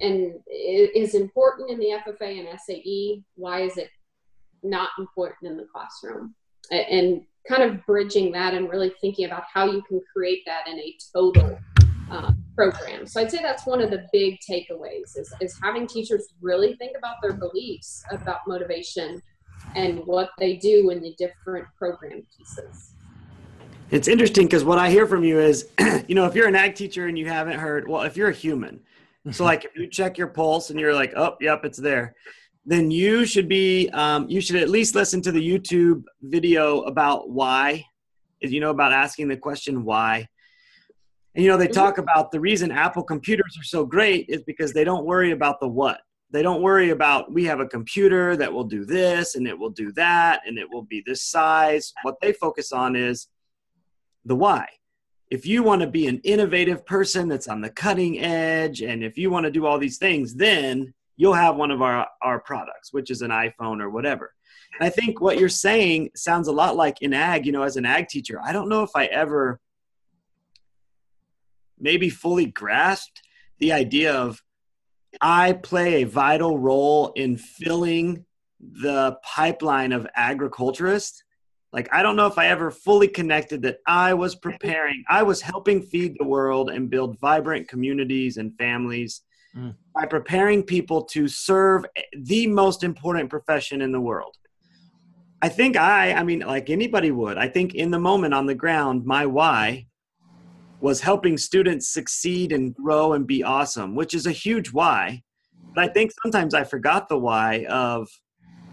and 0.00 0.40
is 0.52 1.14
important 1.14 1.70
in 1.70 1.78
the 1.78 2.00
FFA 2.04 2.40
and 2.40 2.60
SAE, 2.60 3.22
why 3.36 3.60
is 3.60 3.76
it 3.76 3.90
not 4.62 4.90
important 4.98 5.50
in 5.50 5.56
the 5.56 5.66
classroom. 5.72 6.34
And 6.70 7.22
kind 7.48 7.62
of 7.62 7.84
bridging 7.86 8.32
that 8.32 8.54
and 8.54 8.68
really 8.68 8.92
thinking 9.00 9.24
about 9.24 9.44
how 9.52 9.64
you 9.66 9.82
can 9.82 10.00
create 10.12 10.42
that 10.46 10.68
in 10.68 10.78
a 10.78 10.96
total 11.12 11.58
uh, 12.10 12.32
program. 12.54 13.06
So 13.06 13.20
i'd 13.20 13.30
say 13.30 13.38
that's 13.42 13.66
one 13.66 13.80
of 13.80 13.90
the 13.90 14.06
big 14.12 14.38
takeaways 14.48 15.16
is, 15.16 15.32
is 15.40 15.58
having 15.62 15.86
teachers 15.86 16.34
really 16.40 16.74
think 16.76 16.96
about 16.96 17.16
their 17.22 17.32
beliefs 17.32 18.02
about 18.10 18.40
motivation 18.46 19.22
and 19.74 20.00
what 20.06 20.30
they 20.38 20.56
do 20.56 20.90
in 20.90 21.00
the 21.00 21.14
different 21.18 21.66
program 21.76 22.22
pieces. 22.36 22.94
It's 23.90 24.08
interesting 24.08 24.46
because 24.46 24.64
what 24.64 24.78
i 24.78 24.90
hear 24.90 25.06
from 25.06 25.24
you 25.24 25.38
is 25.38 25.68
you 26.08 26.14
know 26.14 26.26
if 26.26 26.34
you're 26.34 26.48
an 26.48 26.56
ag 26.56 26.74
teacher 26.74 27.06
and 27.06 27.18
you 27.18 27.26
haven't 27.26 27.58
heard 27.58 27.88
well 27.88 28.02
if 28.02 28.16
you're 28.16 28.28
a 28.28 28.34
human 28.34 28.80
so 29.30 29.44
like 29.50 29.64
if 29.64 29.74
you 29.76 29.86
check 29.86 30.18
your 30.18 30.28
pulse 30.28 30.70
and 30.70 30.78
you're 30.78 30.94
like 30.94 31.12
oh 31.16 31.36
yep 31.40 31.64
it's 31.64 31.78
there 31.78 32.14
then 32.64 32.90
you 32.90 33.24
should 33.24 33.48
be 33.48 33.88
um, 33.90 34.28
you 34.28 34.40
should 34.40 34.56
at 34.56 34.68
least 34.68 34.94
listen 34.94 35.22
to 35.22 35.32
the 35.32 35.40
youtube 35.40 36.02
video 36.22 36.82
about 36.82 37.30
why. 37.30 37.84
You 38.40 38.60
know 38.60 38.70
about 38.70 38.92
asking 38.92 39.28
the 39.28 39.36
question 39.36 39.84
why. 39.84 40.28
And 41.34 41.44
you 41.44 41.50
know 41.50 41.56
they 41.56 41.66
mm-hmm. 41.66 41.74
talk 41.74 41.98
about 41.98 42.30
the 42.30 42.40
reason 42.40 42.70
apple 42.70 43.02
computers 43.02 43.56
are 43.58 43.64
so 43.64 43.84
great 43.84 44.26
is 44.28 44.42
because 44.42 44.72
they 44.72 44.84
don't 44.84 45.04
worry 45.04 45.32
about 45.32 45.60
the 45.60 45.68
what. 45.68 46.00
They 46.32 46.42
don't 46.42 46.62
worry 46.62 46.90
about 46.90 47.32
we 47.32 47.44
have 47.46 47.60
a 47.60 47.66
computer 47.66 48.36
that 48.36 48.52
will 48.52 48.64
do 48.64 48.84
this 48.84 49.34
and 49.34 49.48
it 49.48 49.58
will 49.58 49.70
do 49.70 49.90
that 49.92 50.42
and 50.46 50.58
it 50.58 50.70
will 50.70 50.82
be 50.82 51.02
this 51.04 51.22
size. 51.22 51.92
What 52.02 52.20
they 52.20 52.32
focus 52.32 52.72
on 52.72 52.94
is 52.94 53.26
the 54.24 54.36
why. 54.36 54.66
If 55.30 55.46
you 55.46 55.62
want 55.62 55.80
to 55.82 55.86
be 55.86 56.06
an 56.08 56.20
innovative 56.24 56.84
person 56.84 57.28
that's 57.28 57.48
on 57.48 57.60
the 57.60 57.70
cutting 57.70 58.20
edge 58.20 58.82
and 58.82 59.02
if 59.02 59.16
you 59.16 59.30
want 59.30 59.44
to 59.44 59.50
do 59.50 59.64
all 59.66 59.78
these 59.78 59.98
things 59.98 60.34
then 60.34 60.92
you'll 61.20 61.34
have 61.34 61.56
one 61.56 61.70
of 61.70 61.82
our, 61.82 62.06
our 62.22 62.40
products, 62.40 62.94
which 62.94 63.10
is 63.10 63.20
an 63.20 63.30
iPhone 63.30 63.82
or 63.82 63.90
whatever. 63.90 64.32
And 64.72 64.86
I 64.86 64.90
think 64.90 65.20
what 65.20 65.38
you're 65.38 65.50
saying 65.50 66.10
sounds 66.16 66.48
a 66.48 66.52
lot 66.52 66.76
like 66.76 67.02
in 67.02 67.12
ag, 67.12 67.44
you 67.44 67.52
know, 67.52 67.62
as 67.62 67.76
an 67.76 67.84
ag 67.84 68.08
teacher, 68.08 68.40
I 68.42 68.52
don't 68.54 68.70
know 68.70 68.82
if 68.82 68.92
I 68.94 69.04
ever 69.04 69.60
maybe 71.78 72.08
fully 72.08 72.46
grasped 72.46 73.20
the 73.58 73.70
idea 73.74 74.14
of 74.14 74.42
I 75.20 75.52
play 75.52 76.02
a 76.02 76.06
vital 76.06 76.58
role 76.58 77.12
in 77.16 77.36
filling 77.36 78.24
the 78.58 79.18
pipeline 79.22 79.92
of 79.92 80.06
agriculturists 80.16 81.22
Like, 81.72 81.88
I 81.92 82.02
don't 82.02 82.16
know 82.16 82.26
if 82.26 82.38
I 82.38 82.46
ever 82.48 82.70
fully 82.70 83.08
connected 83.08 83.62
that 83.62 83.78
I 83.86 84.14
was 84.14 84.34
preparing, 84.34 85.04
I 85.08 85.22
was 85.22 85.40
helping 85.40 85.82
feed 85.82 86.16
the 86.18 86.26
world 86.26 86.70
and 86.70 86.90
build 86.90 87.20
vibrant 87.20 87.68
communities 87.68 88.38
and 88.38 88.56
families 88.56 89.22
mm. 89.56 89.74
by 89.94 90.06
preparing 90.06 90.62
people 90.62 91.02
to 91.04 91.28
serve 91.28 91.84
the 92.12 92.46
most 92.46 92.84
important 92.84 93.30
profession 93.30 93.82
in 93.82 93.92
the 93.92 94.00
world. 94.00 94.36
I 95.42 95.48
think 95.48 95.76
I, 95.76 96.12
I 96.12 96.22
mean, 96.22 96.40
like 96.40 96.68
anybody 96.68 97.10
would, 97.10 97.38
I 97.38 97.48
think 97.48 97.74
in 97.74 97.90
the 97.90 97.98
moment 97.98 98.34
on 98.34 98.46
the 98.46 98.54
ground, 98.54 99.06
my 99.06 99.24
why 99.24 99.86
was 100.80 101.00
helping 101.00 101.36
students 101.36 101.88
succeed 101.88 102.52
and 102.52 102.74
grow 102.74 103.12
and 103.12 103.26
be 103.26 103.42
awesome, 103.42 103.94
which 103.94 104.14
is 104.14 104.26
a 104.26 104.32
huge 104.32 104.72
why. 104.72 105.22
But 105.74 105.84
I 105.84 105.88
think 105.88 106.12
sometimes 106.22 106.54
I 106.54 106.64
forgot 106.64 107.08
the 107.08 107.18
why 107.18 107.64
of 107.66 108.08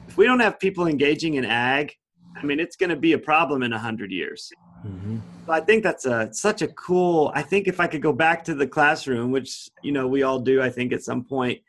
if 0.08 0.18
we 0.18 0.26
don't 0.26 0.40
have 0.40 0.60
people 0.60 0.88
engaging 0.88 1.36
in 1.36 1.46
ag, 1.46 1.94
I 2.36 2.46
mean, 2.46 2.60
it's 2.60 2.76
going 2.76 2.90
to 2.90 2.96
be 2.96 3.14
a 3.14 3.20
problem 3.20 3.64
in 3.64 3.74
a 3.74 3.80
hundred 3.80 4.12
years. 4.12 4.50
Mm-hmm. 4.88 5.18
So 5.46 5.54
I 5.54 5.62
think 5.62 5.84
that's 5.84 6.06
a 6.06 6.34
such 6.34 6.62
a 6.62 6.68
cool. 6.70 7.32
I 7.36 7.42
think 7.42 7.68
if 7.68 7.80
I 7.80 7.88
could 7.88 8.02
go 8.02 8.14
back 8.14 8.44
to 8.46 8.56
the 8.56 8.68
classroom, 8.68 9.32
which 9.32 9.70
you 9.82 9.92
know 9.92 10.08
we 10.08 10.24
all 10.24 10.40
do, 10.40 10.62
I 10.62 10.70
think 10.70 10.94
at 10.94 11.04
some 11.04 11.24
point, 11.24 11.62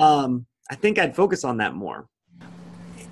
um, 0.00 0.46
I 0.70 0.74
think 0.74 0.98
I'd 0.98 1.14
focus 1.16 1.44
on 1.44 1.56
that 1.58 1.74
more. 1.74 2.08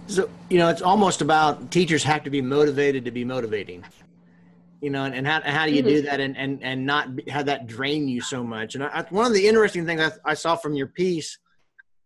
So 0.07 0.28
you 0.50 0.59
know, 0.59 0.69
it's 0.69 0.83
almost 0.83 1.23
about 1.23 1.71
teachers 1.71 2.04
have 2.04 2.25
to 2.25 2.31
be 2.31 2.42
motivated 2.42 3.04
to 3.04 3.11
be 3.11 3.25
motivating. 3.25 3.85
You 4.81 4.90
know, 4.90 5.04
and, 5.04 5.14
and 5.14 5.25
how, 5.25 5.40
how 5.42 5.66
do 5.66 5.73
you 5.73 5.81
do 5.81 6.02
that 6.02 6.19
and, 6.19 6.37
and, 6.37 6.61
and 6.61 6.85
not 6.85 7.09
have 7.28 7.47
that 7.47 7.69
drain 7.69 8.09
you 8.09 8.21
so 8.21 8.42
much? 8.42 8.75
And 8.75 8.83
I, 8.83 9.07
one 9.11 9.26
of 9.26 9.33
the 9.33 9.47
interesting 9.47 9.87
things 9.87 10.00
I, 10.00 10.33
I 10.33 10.35
saw 10.35 10.57
from 10.57 10.75
your 10.75 10.88
piece, 10.88 11.38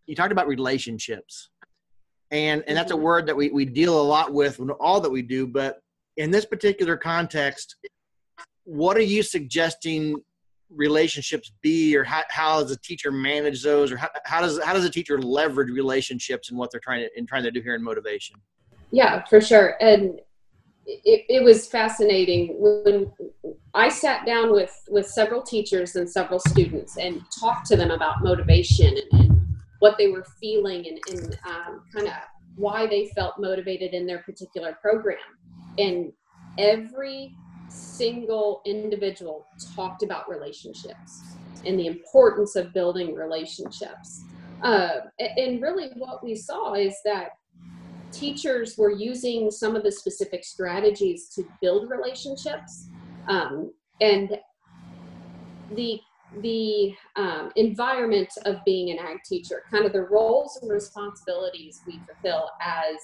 you 0.05 0.15
talked 0.15 0.31
about 0.31 0.47
relationships 0.47 1.49
and 2.31 2.65
and 2.67 2.77
that's 2.77 2.91
a 2.91 2.95
mm-hmm. 2.95 3.05
word 3.05 3.27
that 3.27 3.37
we, 3.37 3.51
we 3.51 3.65
deal 3.65 4.01
a 4.01 4.03
lot 4.03 4.33
with 4.33 4.59
in 4.59 4.71
all 4.71 5.01
that 5.01 5.11
we 5.11 5.23
do 5.23 5.47
but 5.47 5.81
in 6.17 6.31
this 6.31 6.45
particular 6.45 6.97
context 6.97 7.77
what 8.65 8.97
are 8.97 9.03
you 9.03 9.23
suggesting 9.23 10.17
relationships 10.71 11.53
be 11.63 11.97
or 11.97 12.03
how, 12.03 12.23
how 12.29 12.61
does 12.61 12.73
a 12.73 12.79
teacher 12.81 13.13
manage 13.13 13.63
those 13.63 13.93
or 13.93 13.97
how, 13.97 14.09
how 14.25 14.41
does 14.41 14.61
how 14.65 14.73
does 14.73 14.85
a 14.85 14.91
teacher 14.91 15.21
leverage 15.21 15.71
relationships 15.71 16.51
and 16.51 16.59
what 16.59 16.71
they're 16.71 16.81
trying 16.81 17.01
to 17.01 17.19
in 17.19 17.27
trying 17.27 17.45
to 17.45 17.51
do 17.51 17.61
here 17.61 17.75
in 17.75 17.83
motivation 17.83 18.37
yeah 18.91 19.25
for 19.27 19.41
sure 19.41 19.77
and 19.81 20.21
it, 20.87 21.25
it 21.29 21.43
was 21.43 21.67
fascinating 21.67 22.55
when 22.59 23.13
I 23.75 23.89
sat 23.89 24.25
down 24.25 24.53
with 24.53 24.73
with 24.89 25.07
several 25.07 25.43
teachers 25.43 25.97
and 25.97 26.09
several 26.09 26.39
students 26.39 26.97
and 26.97 27.23
talked 27.39 27.67
to 27.67 27.77
them 27.77 27.91
about 27.91 28.23
motivation 28.23 28.97
and, 29.13 29.21
and 29.21 29.57
what 29.81 29.99
they 29.99 30.09
were 30.09 30.25
feeling 30.41 30.87
and, 30.87 31.01
and 31.11 31.39
um, 31.47 31.83
kind 31.93 32.07
of 32.07 32.15
why 32.55 32.87
they 32.87 33.11
felt 33.15 33.39
motivated 33.39 33.93
in 33.93 34.07
their 34.07 34.21
particular 34.21 34.79
program. 34.81 35.19
And 35.79 36.13
every 36.59 37.35
single 37.69 38.63
individual 38.65 39.47
talked 39.75 40.03
about 40.03 40.29
relationships 40.29 41.23
and 41.65 41.79
the 41.79 41.87
importance 41.87 42.57
of 42.57 42.73
building 42.73 43.15
relationships. 43.15 44.25
Uh, 44.63 45.01
and 45.19 45.61
really, 45.61 45.91
what 45.97 46.23
we 46.25 46.35
saw 46.35 46.75
is 46.75 46.97
that 47.05 47.31
teachers 48.13 48.77
were 48.79 48.91
using 48.91 49.51
some 49.51 49.77
of 49.77 49.83
the 49.83 49.93
specific 49.93 50.45
strategies 50.45 51.29
to 51.31 51.45
build 51.61 51.91
relationships. 51.91 52.89
Um, 53.29 53.73
and 54.01 54.39
the 55.75 56.01
the 56.43 56.93
um, 57.15 57.51
environment 57.57 58.29
of 58.45 58.57
being 58.65 58.91
an 58.91 58.99
ag 58.99 59.19
teacher, 59.25 59.63
kind 59.71 59.87
of 59.87 59.93
the 59.93 60.03
roles 60.03 60.59
and 60.61 60.71
responsibilities 60.71 61.81
we 61.87 62.01
fulfill 62.01 62.51
as 62.61 62.97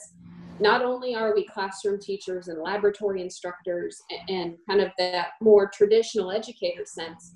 not 0.60 0.82
only 0.82 1.14
are 1.14 1.34
we 1.34 1.44
classroom 1.46 1.98
teachers 2.00 2.48
and 2.48 2.60
laboratory 2.60 3.20
instructors 3.20 4.00
and 4.28 4.56
kind 4.68 4.80
of 4.80 4.90
that 4.98 5.28
more 5.40 5.70
traditional 5.72 6.30
educator 6.30 6.84
sense, 6.84 7.34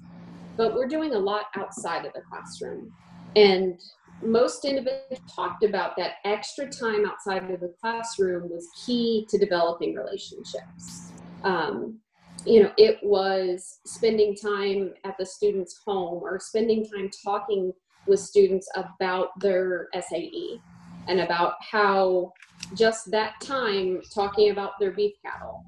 but 0.56 0.74
we're 0.74 0.88
doing 0.88 1.14
a 1.14 1.18
lot 1.18 1.46
outside 1.56 2.04
of 2.04 2.12
the 2.12 2.22
classroom. 2.22 2.92
And 3.34 3.80
most 4.22 4.64
individuals 4.64 5.20
talked 5.34 5.62
about 5.62 5.96
that 5.96 6.12
extra 6.24 6.68
time 6.68 7.04
outside 7.06 7.50
of 7.50 7.60
the 7.60 7.74
classroom 7.80 8.48
was 8.50 8.68
key 8.84 9.26
to 9.28 9.38
developing 9.38 9.94
relationships. 9.94 11.12
Um, 11.42 11.98
you 12.46 12.62
know, 12.62 12.70
it 12.78 12.98
was 13.02 13.80
spending 13.84 14.34
time 14.34 14.94
at 15.04 15.16
the 15.18 15.26
student's 15.26 15.80
home 15.84 16.22
or 16.22 16.38
spending 16.38 16.84
time 16.84 17.10
talking 17.24 17.72
with 18.06 18.20
students 18.20 18.68
about 18.76 19.28
their 19.40 19.88
SAE 19.94 20.60
and 21.08 21.20
about 21.20 21.54
how 21.60 22.32
just 22.74 23.10
that 23.10 23.34
time 23.40 24.00
talking 24.14 24.50
about 24.50 24.72
their 24.78 24.90
beef 24.90 25.12
cattle 25.24 25.64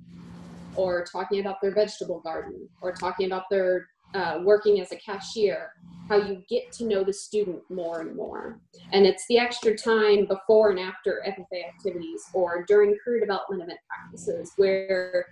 or 0.77 1.05
talking 1.05 1.41
about 1.41 1.61
their 1.61 1.75
vegetable 1.75 2.21
garden 2.21 2.69
or 2.81 2.93
talking 2.93 3.27
about 3.27 3.45
their 3.51 3.89
uh, 4.15 4.39
working 4.43 4.81
as 4.81 4.91
a 4.93 4.97
cashier 4.97 5.73
how 6.09 6.17
you 6.17 6.43
get 6.49 6.73
to 6.73 6.87
know 6.87 7.05
the 7.05 7.13
student 7.13 7.61
more 7.69 8.01
and 8.01 8.17
more 8.17 8.59
and 8.93 9.07
it's 9.07 9.27
the 9.29 9.39
extra 9.39 9.77
time 9.77 10.25
before 10.25 10.71
and 10.71 10.81
after 10.81 11.23
ffa 11.27 11.69
activities 11.69 12.23
or 12.33 12.65
during 12.67 12.97
career 13.05 13.21
development 13.21 13.63
event 13.63 13.79
practices 13.89 14.53
where 14.57 15.27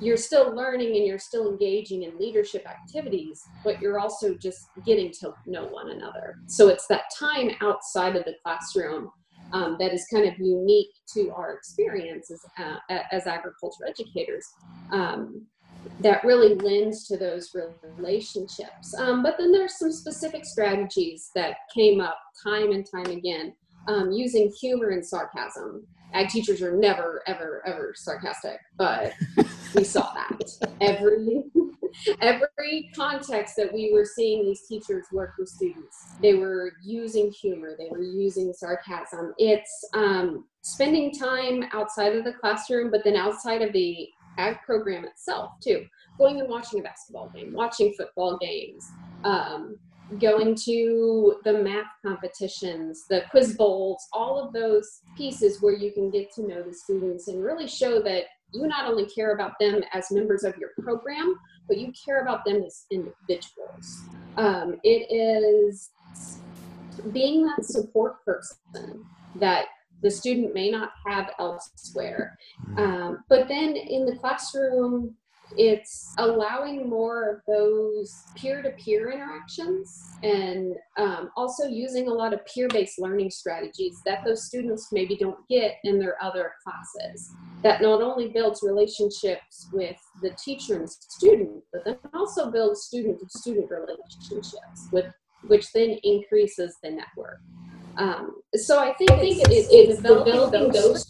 you're 0.00 0.16
still 0.16 0.54
learning 0.54 0.96
and 0.96 1.06
you're 1.06 1.18
still 1.18 1.50
engaging 1.50 2.04
in 2.04 2.16
leadership 2.18 2.64
activities, 2.68 3.42
but 3.64 3.80
you're 3.80 3.98
also 3.98 4.34
just 4.34 4.68
getting 4.86 5.10
to 5.20 5.34
know 5.46 5.64
one 5.66 5.90
another. 5.90 6.36
So 6.46 6.68
it's 6.68 6.86
that 6.86 7.04
time 7.18 7.50
outside 7.60 8.14
of 8.16 8.24
the 8.24 8.34
classroom 8.42 9.10
um, 9.52 9.76
that 9.78 9.92
is 9.92 10.06
kind 10.12 10.26
of 10.26 10.38
unique 10.38 10.90
to 11.14 11.30
our 11.30 11.54
experiences 11.54 12.40
uh, 12.58 12.76
as 13.12 13.26
agriculture 13.26 13.86
educators. 13.88 14.46
Um, 14.92 15.46
that 16.00 16.24
really 16.24 16.54
lends 16.56 17.06
to 17.06 17.16
those 17.16 17.54
relationships. 17.96 18.94
Um, 18.98 19.22
but 19.22 19.36
then 19.38 19.52
there's 19.52 19.78
some 19.78 19.92
specific 19.92 20.44
strategies 20.44 21.30
that 21.34 21.56
came 21.74 22.00
up 22.00 22.18
time 22.42 22.72
and 22.72 22.84
time 22.84 23.06
again 23.06 23.54
um, 23.86 24.10
using 24.10 24.52
humor 24.60 24.90
and 24.90 25.06
sarcasm 25.06 25.86
ag 26.14 26.28
teachers 26.28 26.62
are 26.62 26.76
never 26.76 27.22
ever 27.26 27.62
ever 27.66 27.92
sarcastic 27.96 28.58
but 28.76 29.12
we 29.74 29.84
saw 29.84 30.12
that 30.14 30.40
every 30.80 31.42
every 32.20 32.90
context 32.94 33.54
that 33.56 33.72
we 33.72 33.92
were 33.92 34.04
seeing 34.04 34.44
these 34.44 34.66
teachers 34.66 35.06
work 35.12 35.32
with 35.38 35.48
students 35.48 35.96
they 36.20 36.34
were 36.34 36.72
using 36.82 37.30
humor 37.30 37.74
they 37.78 37.88
were 37.90 38.02
using 38.02 38.52
sarcasm. 38.52 39.34
It's 39.38 39.84
um, 39.94 40.44
spending 40.62 41.12
time 41.12 41.64
outside 41.72 42.16
of 42.16 42.24
the 42.24 42.32
classroom 42.32 42.90
but 42.90 43.04
then 43.04 43.16
outside 43.16 43.62
of 43.62 43.72
the 43.72 44.08
ag 44.38 44.56
program 44.64 45.04
itself 45.04 45.52
too. 45.62 45.84
Going 46.16 46.40
and 46.40 46.48
watching 46.48 46.80
a 46.80 46.82
basketball 46.82 47.30
game 47.34 47.52
watching 47.52 47.92
football 47.94 48.38
games 48.38 48.90
um, 49.24 49.76
going 50.18 50.54
to 50.64 51.36
the 51.44 51.52
math 51.52 51.90
competitions, 52.04 53.04
the 53.10 53.22
quiz 53.30 53.56
bowls, 53.56 54.02
all 54.12 54.38
of 54.38 54.52
those 54.52 55.02
pieces 55.16 55.60
where 55.60 55.74
you 55.74 55.92
can 55.92 56.10
get 56.10 56.32
to 56.34 56.46
know 56.46 56.62
the 56.62 56.72
students 56.72 57.28
and 57.28 57.44
really 57.44 57.66
show 57.66 58.00
that 58.02 58.24
you 58.52 58.66
not 58.66 58.90
only 58.90 59.06
care 59.06 59.32
about 59.32 59.52
them 59.60 59.82
as 59.92 60.10
members 60.10 60.44
of 60.44 60.56
your 60.56 60.70
program, 60.80 61.36
but 61.66 61.78
you 61.78 61.92
care 61.92 62.22
about 62.22 62.44
them 62.44 62.62
as 62.62 62.86
individuals. 62.90 64.02
Um, 64.36 64.76
it 64.82 65.12
is 65.12 65.90
being 67.12 67.46
that 67.46 67.64
support 67.64 68.24
person 68.24 69.04
that 69.36 69.66
the 70.02 70.10
student 70.10 70.54
may 70.54 70.70
not 70.70 70.92
have 71.06 71.30
elsewhere. 71.38 72.38
Mm-hmm. 72.70 72.78
Um, 72.78 73.24
but 73.28 73.48
then 73.48 73.76
in 73.76 74.06
the 74.06 74.16
classroom, 74.16 75.14
it's 75.56 76.14
allowing 76.18 76.88
more 76.88 77.30
of 77.30 77.40
those 77.46 78.24
peer-to-peer 78.36 79.10
interactions 79.10 80.10
and 80.22 80.74
um, 80.96 81.30
also 81.36 81.66
using 81.66 82.08
a 82.08 82.12
lot 82.12 82.32
of 82.32 82.44
peer-based 82.46 82.98
learning 82.98 83.30
strategies 83.30 84.00
that 84.04 84.24
those 84.24 84.44
students 84.44 84.88
maybe 84.92 85.16
don't 85.16 85.46
get 85.48 85.76
in 85.84 85.98
their 85.98 86.22
other 86.22 86.52
classes. 86.62 87.32
That 87.62 87.82
not 87.82 88.02
only 88.02 88.28
builds 88.28 88.62
relationships 88.62 89.68
with 89.72 89.96
the 90.22 90.30
teacher 90.30 90.76
and 90.76 90.86
the 90.86 90.94
student 91.08 91.62
but 91.72 91.84
then 91.84 91.98
also 92.14 92.50
builds 92.50 92.82
student-to-student 92.82 93.70
relationships 93.70 94.88
with 94.92 95.12
which 95.46 95.72
then 95.72 95.98
increases 96.02 96.76
the 96.82 96.90
network. 96.90 97.40
Um, 97.96 98.42
so 98.54 98.78
i 98.78 98.92
think, 98.94 99.10
I 99.10 99.18
think 99.18 99.38
it's, 99.40 99.48
it's, 99.50 99.68
it's, 99.72 99.90
it's 99.90 100.02
developing 100.02 100.70
those 100.70 101.04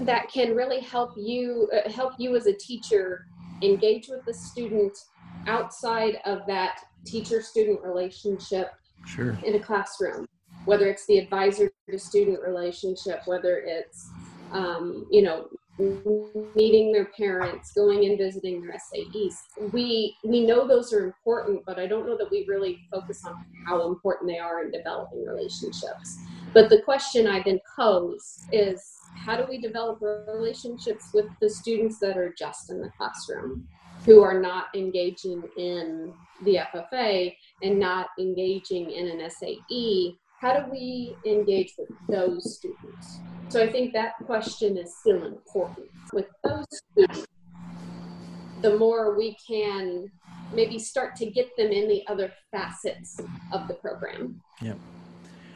that 0.00 0.30
can 0.30 0.54
really 0.54 0.80
help 0.80 1.12
you 1.16 1.68
uh, 1.72 1.90
help 1.90 2.14
you 2.18 2.36
as 2.36 2.46
a 2.46 2.52
teacher 2.52 3.26
engage 3.62 4.08
with 4.08 4.24
the 4.26 4.34
student 4.34 4.96
outside 5.46 6.18
of 6.24 6.40
that 6.46 6.80
teacher 7.04 7.40
student 7.40 7.80
relationship 7.82 8.72
sure. 9.06 9.38
in 9.44 9.54
a 9.54 9.60
classroom 9.60 10.28
whether 10.66 10.86
it's 10.88 11.06
the 11.06 11.18
advisor 11.18 11.70
to 11.88 11.98
student 11.98 12.40
relationship 12.42 13.20
whether 13.26 13.58
it's 13.58 14.10
um, 14.52 15.06
you 15.10 15.22
know 15.22 15.48
meeting 16.54 16.90
their 16.90 17.06
parents 17.16 17.72
going 17.74 18.06
and 18.06 18.16
visiting 18.18 18.62
their 18.62 18.72
SAEs 18.72 19.42
we 19.72 20.16
we 20.24 20.44
know 20.44 20.66
those 20.66 20.92
are 20.92 21.04
important 21.04 21.62
but 21.66 21.78
i 21.78 21.86
don't 21.86 22.06
know 22.06 22.16
that 22.16 22.30
we 22.30 22.46
really 22.48 22.78
focus 22.90 23.24
on 23.26 23.44
how 23.66 23.86
important 23.86 24.28
they 24.28 24.38
are 24.38 24.64
in 24.64 24.70
developing 24.70 25.24
relationships 25.24 26.18
But 26.56 26.70
the 26.70 26.80
question 26.80 27.26
I 27.26 27.42
then 27.42 27.60
pose 27.76 28.46
is 28.50 28.82
how 29.14 29.36
do 29.36 29.44
we 29.46 29.58
develop 29.58 29.98
relationships 30.00 31.10
with 31.12 31.26
the 31.38 31.50
students 31.50 31.98
that 31.98 32.16
are 32.16 32.32
just 32.32 32.70
in 32.70 32.80
the 32.80 32.88
classroom, 32.96 33.68
who 34.06 34.22
are 34.22 34.40
not 34.40 34.68
engaging 34.74 35.42
in 35.58 36.14
the 36.46 36.60
FFA 36.72 37.36
and 37.62 37.78
not 37.78 38.06
engaging 38.18 38.90
in 38.90 39.06
an 39.06 39.28
SAE? 39.28 40.16
How 40.40 40.58
do 40.58 40.70
we 40.70 41.14
engage 41.26 41.74
with 41.76 41.90
those 42.08 42.56
students? 42.56 43.18
So 43.50 43.62
I 43.62 43.70
think 43.70 43.92
that 43.92 44.14
question 44.24 44.78
is 44.78 44.96
still 44.96 45.26
important. 45.26 45.88
With 46.14 46.28
those 46.42 46.64
students, 46.70 47.26
the 48.62 48.78
more 48.78 49.14
we 49.14 49.36
can 49.46 50.10
maybe 50.54 50.78
start 50.78 51.16
to 51.16 51.26
get 51.26 51.54
them 51.58 51.70
in 51.70 51.86
the 51.86 52.02
other 52.08 52.32
facets 52.50 53.20
of 53.52 53.68
the 53.68 53.74
program. 53.74 54.40
Yep. 54.62 54.78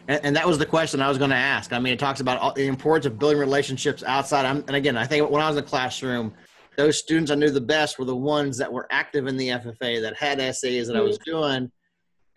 And, 0.09 0.25
and 0.25 0.37
that 0.37 0.47
was 0.47 0.59
the 0.59 0.67
question 0.67 1.01
I 1.01 1.09
was 1.09 1.19
going 1.19 1.31
to 1.31 1.37
ask. 1.37 1.73
I 1.73 1.79
mean, 1.79 1.93
it 1.93 1.99
talks 1.99 2.21
about 2.21 2.39
all, 2.39 2.53
the 2.53 2.67
importance 2.67 3.07
of 3.07 3.19
building 3.19 3.39
relationships 3.39 4.03
outside. 4.03 4.45
I'm, 4.45 4.59
and 4.67 4.77
again, 4.77 4.97
I 4.97 5.07
think 5.07 5.29
when 5.31 5.43
I 5.43 5.49
was 5.49 5.57
in 5.57 5.65
the 5.65 5.69
classroom, 5.69 6.35
those 6.77 6.99
students 6.99 7.31
I 7.31 7.35
knew 7.35 7.51
the 7.51 7.61
best 7.61 7.99
were 7.99 8.05
the 8.05 8.17
ones 8.17 8.57
that 8.59 8.73
were 8.73 8.87
active 8.91 9.27
in 9.27 9.37
the 9.37 9.49
FFA, 9.49 10.01
that 10.03 10.17
had 10.17 10.39
SAEs 10.39 10.87
that. 10.87 10.97
I 10.97 11.01
was 11.01 11.19
mm-hmm. 11.19 11.31
doing, 11.31 11.73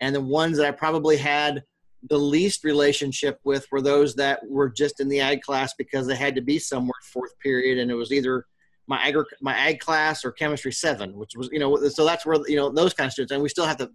and 0.00 0.14
the 0.14 0.20
ones 0.20 0.58
that 0.58 0.66
I 0.66 0.70
probably 0.70 1.16
had 1.16 1.62
the 2.10 2.18
least 2.18 2.64
relationship 2.64 3.38
with 3.44 3.66
were 3.72 3.80
those 3.80 4.14
that 4.16 4.40
were 4.46 4.68
just 4.68 5.00
in 5.00 5.08
the 5.08 5.20
ag 5.20 5.40
class 5.40 5.72
because 5.78 6.06
they 6.06 6.16
had 6.16 6.34
to 6.34 6.42
be 6.42 6.58
somewhere 6.58 6.92
fourth 7.12 7.38
period, 7.38 7.78
and 7.78 7.90
it 7.90 7.94
was 7.94 8.12
either 8.12 8.46
my 8.86 9.02
ag 9.02 9.16
my 9.40 9.56
ag 9.56 9.80
class 9.80 10.24
or 10.24 10.32
chemistry 10.32 10.72
seven, 10.72 11.16
which 11.16 11.32
was 11.36 11.48
you 11.52 11.58
know 11.58 11.76
so 11.88 12.04
that's 12.04 12.26
where 12.26 12.38
you 12.46 12.56
know 12.56 12.70
those 12.70 12.92
kind 12.92 13.06
of 13.06 13.12
students, 13.12 13.32
and 13.32 13.42
we 13.42 13.48
still 13.48 13.66
have 13.66 13.78
to 13.78 13.90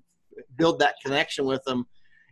build 0.58 0.80
that 0.80 0.96
connection 1.04 1.46
with 1.46 1.64
them. 1.66 1.86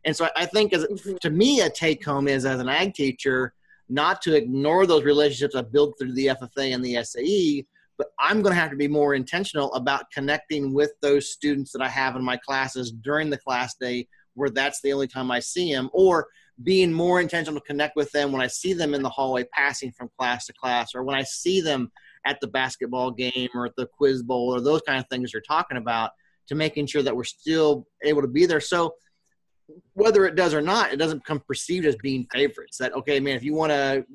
And 0.07 0.15
so 0.15 0.29
I 0.37 0.45
think 0.45 0.73
as 0.73 0.85
mm-hmm. 0.85 1.17
to 1.17 1.29
me 1.29 1.59
a 1.61 1.69
take 1.69 2.03
home 2.03 2.29
is 2.29 2.45
as 2.45 2.61
an 2.61 2.69
ag 2.69 2.93
teacher 2.93 3.53
not 3.89 4.21
to 4.21 4.35
ignore 4.35 4.87
those 4.87 5.03
relationships 5.03 5.53
I 5.53 5.61
built 5.61 5.99
through 5.99 6.13
the 6.13 6.27
FFA 6.27 6.73
and 6.73 6.83
the 6.83 7.03
SAE, 7.03 7.65
but 7.97 8.07
I'm 8.17 8.41
going 8.41 8.55
to 8.55 8.59
have 8.59 8.71
to 8.71 8.77
be 8.77 8.87
more 8.87 9.15
intentional 9.15 9.71
about 9.73 10.09
connecting 10.11 10.73
with 10.73 10.91
those 11.01 11.31
students 11.31 11.73
that 11.73 11.81
I 11.81 11.89
have 11.89 12.15
in 12.15 12.23
my 12.23 12.37
classes 12.37 12.91
during 12.91 13.29
the 13.29 13.37
class 13.37 13.75
day, 13.75 14.07
where 14.33 14.49
that's 14.49 14.81
the 14.81 14.93
only 14.93 15.07
time 15.07 15.29
I 15.29 15.39
see 15.39 15.73
them, 15.73 15.89
or 15.91 16.27
being 16.63 16.91
more 16.91 17.19
intentional 17.19 17.59
to 17.59 17.65
connect 17.65 17.95
with 17.97 18.11
them 18.11 18.31
when 18.31 18.41
I 18.41 18.47
see 18.47 18.73
them 18.73 18.93
in 18.93 19.01
the 19.01 19.09
hallway 19.09 19.43
passing 19.53 19.91
from 19.91 20.09
class 20.17 20.45
to 20.47 20.53
class, 20.53 20.95
or 20.95 21.03
when 21.03 21.15
I 21.15 21.23
see 21.23 21.59
them 21.59 21.91
at 22.25 22.39
the 22.39 22.47
basketball 22.47 23.11
game 23.11 23.49
or 23.53 23.65
at 23.65 23.75
the 23.75 23.87
quiz 23.87 24.23
bowl 24.23 24.53
or 24.53 24.61
those 24.61 24.81
kind 24.81 24.99
of 24.99 25.07
things 25.09 25.33
you're 25.33 25.41
talking 25.41 25.77
about 25.77 26.11
to 26.47 26.55
making 26.55 26.87
sure 26.87 27.03
that 27.03 27.15
we're 27.15 27.23
still 27.23 27.87
able 28.03 28.21
to 28.21 28.27
be 28.27 28.45
there. 28.45 28.59
So 28.59 28.95
whether 29.93 30.25
it 30.25 30.35
does 30.35 30.53
or 30.53 30.61
not, 30.61 30.93
it 30.93 30.97
doesn't 30.97 31.19
become 31.19 31.41
perceived 31.41 31.85
as 31.85 31.95
being 31.97 32.25
favorites. 32.31 32.77
That 32.77 32.93
okay, 32.93 33.19
man, 33.19 33.35
if 33.35 33.43
you 33.43 33.53
want 33.53 33.71
to 33.71 34.05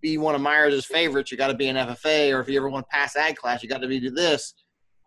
be 0.00 0.18
one 0.18 0.34
of 0.34 0.40
Myers' 0.40 0.84
favorites, 0.84 1.30
you 1.30 1.38
got 1.38 1.48
to 1.48 1.54
be 1.54 1.68
an 1.68 1.76
FFA, 1.76 2.34
or 2.34 2.40
if 2.40 2.48
you 2.48 2.56
ever 2.58 2.68
want 2.68 2.86
to 2.86 2.96
pass 2.96 3.16
ag 3.16 3.36
class, 3.36 3.62
you 3.62 3.68
got 3.68 3.80
to 3.80 3.88
be 3.88 4.00
do 4.00 4.10
this. 4.10 4.54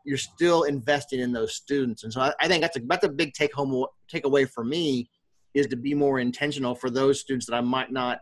You're 0.05 0.17
still 0.17 0.63
investing 0.63 1.19
in 1.19 1.31
those 1.31 1.55
students, 1.55 2.03
and 2.03 2.11
so 2.11 2.21
I, 2.21 2.33
I 2.39 2.47
think 2.47 2.61
that's 2.61 2.77
a 2.77 2.81
that's 2.87 3.05
a 3.05 3.09
big 3.09 3.33
take 3.33 3.53
home 3.53 3.85
takeaway 4.11 4.49
for 4.49 4.63
me 4.63 5.09
is 5.53 5.67
to 5.67 5.75
be 5.75 5.93
more 5.93 6.19
intentional 6.19 6.73
for 6.73 6.89
those 6.89 7.19
students 7.19 7.45
that 7.45 7.55
I 7.55 7.61
might 7.61 7.91
not 7.91 8.19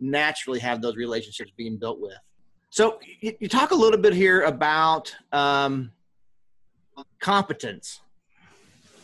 naturally 0.00 0.58
have 0.58 0.82
those 0.82 0.96
relationships 0.96 1.50
being 1.56 1.78
built 1.78 2.00
with. 2.00 2.18
So 2.70 2.98
you, 3.20 3.34
you 3.40 3.48
talk 3.48 3.70
a 3.70 3.74
little 3.74 3.98
bit 3.98 4.12
here 4.14 4.42
about 4.42 5.14
um, 5.32 5.92
competence. 7.20 8.00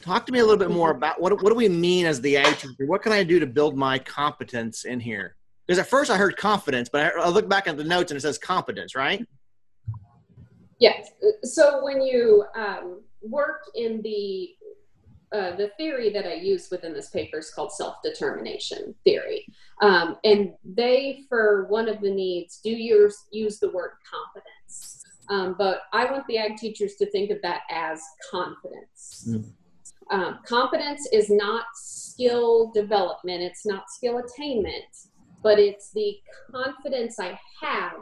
Talk 0.03 0.27
to 0.27 0.33
me 0.33 0.39
a 0.39 0.43
little 0.43 0.59
bit 0.59 0.71
more 0.71 0.91
about 0.97 1.21
what, 1.21 1.33
what 1.43 1.51
do 1.51 1.55
we 1.55 1.69
mean 1.69 2.07
as 2.07 2.21
the 2.21 2.37
ag 2.37 2.57
teacher? 2.57 2.87
What 2.87 3.03
can 3.03 3.13
I 3.13 3.23
do 3.23 3.39
to 3.39 3.47
build 3.47 3.77
my 3.77 3.99
competence 3.99 4.85
in 4.85 5.01
here? 5.01 5.37
Because 5.67 5.79
at 5.79 5.89
first 5.89 6.11
I 6.11 6.17
heard 6.17 6.37
confidence, 6.37 6.89
but 6.89 7.03
I, 7.03 7.21
I 7.21 7.29
look 7.29 7.49
back 7.49 7.67
at 7.67 7.77
the 7.77 7.85
notes 7.85 8.11
and 8.11 8.17
it 8.17 8.23
says 8.23 8.39
competence, 8.39 8.95
right? 8.95 9.27
Yes. 10.81 11.11
So 11.43 11.85
when 11.85 12.01
you 12.01 12.45
um, 12.57 13.03
work 13.23 13.63
in 13.75 14.01
the 14.03 14.51
uh, 15.31 15.55
the 15.57 15.71
theory 15.77 16.11
that 16.11 16.27
I 16.27 16.35
use 16.35 16.69
within 16.71 16.95
this 16.95 17.11
paper 17.11 17.39
is 17.39 17.51
called 17.51 17.71
self-determination 17.73 18.95
theory. 19.05 19.45
Um, 19.83 20.17
and 20.25 20.55
they, 20.65 21.25
for 21.29 21.67
one 21.69 21.87
of 21.87 22.01
the 22.01 22.11
needs, 22.11 22.61
do 22.65 22.71
use, 22.71 23.27
use 23.31 23.59
the 23.59 23.71
word 23.71 23.91
competence. 24.11 25.05
Um, 25.29 25.55
but 25.59 25.83
I 25.93 26.11
want 26.11 26.27
the 26.29 26.39
ag 26.39 26.57
teachers 26.57 26.95
to 26.95 27.11
think 27.11 27.31
of 27.31 27.43
that 27.43 27.61
as 27.71 28.01
confidence. 28.31 29.29
Mm. 29.29 29.51
Um, 30.11 30.39
competence 30.47 31.07
is 31.13 31.29
not 31.29 31.65
skill 31.75 32.71
development, 32.75 33.43
it's 33.43 33.67
not 33.67 33.91
skill 33.91 34.19
attainment, 34.19 34.85
but 35.43 35.59
it's 35.59 35.91
the 35.93 36.17
confidence 36.51 37.21
I 37.21 37.39
have 37.61 37.93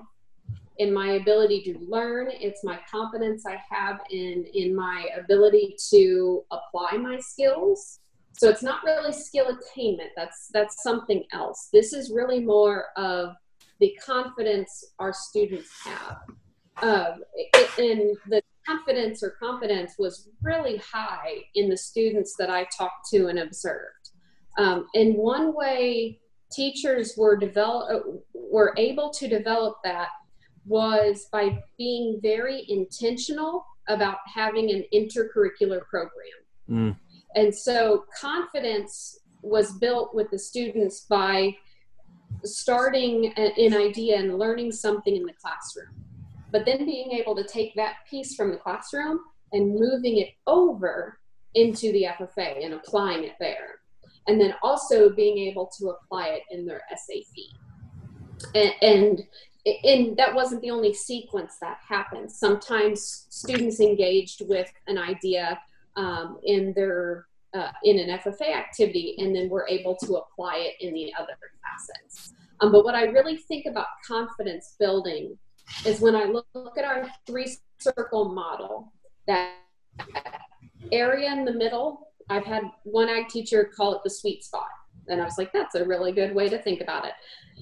in 0.78 0.92
my 0.92 1.12
ability 1.12 1.62
to 1.62 1.78
learn 1.88 2.28
it's 2.30 2.62
my 2.62 2.78
confidence 2.90 3.44
i 3.46 3.58
have 3.70 3.98
in 4.10 4.44
in 4.52 4.74
my 4.74 5.08
ability 5.18 5.74
to 5.90 6.44
apply 6.50 6.96
my 6.98 7.18
skills. 7.18 8.00
So 8.38 8.50
it's 8.50 8.62
not 8.62 8.84
really 8.84 9.12
skill 9.12 9.46
attainment 9.48 10.10
that's 10.14 10.48
that's 10.52 10.82
something 10.82 11.24
else. 11.32 11.68
This 11.72 11.92
is 11.92 12.10
really 12.10 12.40
more 12.40 12.86
of 12.96 13.34
the 13.80 13.96
confidence 14.04 14.92
our 14.98 15.12
students 15.12 15.70
have 15.84 16.18
and 17.78 18.16
the 18.28 18.42
confidence 18.66 19.22
or 19.22 19.30
confidence 19.30 19.94
was 19.98 20.28
really 20.42 20.78
high 20.78 21.36
in 21.54 21.68
the 21.68 21.76
students 21.76 22.34
that 22.38 22.50
i 22.50 22.66
talked 22.76 23.08
to 23.10 23.28
and 23.28 23.38
observed 23.38 24.10
um, 24.58 24.86
and 24.94 25.14
one 25.14 25.54
way 25.54 26.18
teachers 26.52 27.14
were 27.16 27.36
develop 27.36 28.24
were 28.32 28.74
able 28.76 29.10
to 29.10 29.28
develop 29.28 29.76
that 29.84 30.08
was 30.66 31.28
by 31.30 31.62
being 31.78 32.18
very 32.22 32.64
intentional 32.68 33.64
about 33.88 34.18
having 34.32 34.70
an 34.70 34.84
intracurricular 34.92 35.80
program. 35.86 36.10
Mm. 36.68 36.96
And 37.34 37.54
so 37.54 38.04
confidence 38.18 39.20
was 39.42 39.72
built 39.78 40.14
with 40.14 40.30
the 40.30 40.38
students 40.38 41.02
by 41.08 41.54
starting 42.42 43.32
an 43.34 43.74
idea 43.74 44.18
and 44.18 44.38
learning 44.38 44.72
something 44.72 45.14
in 45.14 45.24
the 45.24 45.32
classroom, 45.34 45.94
but 46.56 46.64
then 46.64 46.86
being 46.86 47.10
able 47.12 47.36
to 47.36 47.44
take 47.44 47.74
that 47.74 47.96
piece 48.08 48.34
from 48.34 48.50
the 48.50 48.56
classroom 48.56 49.20
and 49.52 49.78
moving 49.78 50.16
it 50.16 50.30
over 50.46 51.18
into 51.54 51.92
the 51.92 52.04
FFA 52.04 52.64
and 52.64 52.72
applying 52.72 53.24
it 53.24 53.34
there. 53.38 53.80
And 54.26 54.40
then 54.40 54.54
also 54.62 55.10
being 55.10 55.36
able 55.36 55.70
to 55.78 55.90
apply 55.90 56.28
it 56.28 56.44
in 56.50 56.64
their 56.64 56.80
SAE. 56.96 57.52
And, 58.54 58.72
and 58.80 59.22
and 59.84 60.16
that 60.16 60.34
wasn't 60.34 60.62
the 60.62 60.70
only 60.70 60.94
sequence 60.94 61.56
that 61.60 61.76
happened. 61.86 62.32
Sometimes 62.32 63.26
students 63.28 63.80
engaged 63.80 64.40
with 64.48 64.72
an 64.86 64.96
idea 64.96 65.60
um, 65.96 66.38
in 66.42 66.72
their 66.74 67.26
uh, 67.52 67.72
in 67.84 67.98
an 67.98 68.18
FFA 68.18 68.54
activity, 68.54 69.14
and 69.18 69.36
then 69.36 69.50
were 69.50 69.66
able 69.68 69.94
to 69.96 70.14
apply 70.16 70.56
it 70.56 70.74
in 70.80 70.94
the 70.94 71.12
other 71.18 71.36
facets. 71.62 72.32
Um, 72.60 72.72
but 72.72 72.82
what 72.82 72.94
I 72.94 73.04
really 73.04 73.36
think 73.36 73.66
about 73.66 73.88
confidence 74.06 74.76
building 74.78 75.36
is 75.84 76.00
when 76.00 76.14
I 76.14 76.24
look, 76.24 76.46
at 76.76 76.84
our 76.84 77.08
three 77.26 77.56
circle 77.78 78.32
model. 78.32 78.92
That 79.26 79.54
area 80.92 81.32
in 81.32 81.44
the 81.44 81.52
middle, 81.52 82.12
I've 82.28 82.44
had 82.44 82.64
one 82.84 83.08
ag 83.08 83.28
teacher 83.28 83.70
call 83.76 83.94
it 83.94 84.02
the 84.04 84.10
sweet 84.10 84.44
spot, 84.44 84.68
and 85.08 85.20
I 85.20 85.24
was 85.24 85.38
like, 85.38 85.52
that's 85.52 85.74
a 85.74 85.84
really 85.84 86.12
good 86.12 86.34
way 86.34 86.48
to 86.48 86.58
think 86.58 86.80
about 86.80 87.04
it. 87.04 87.12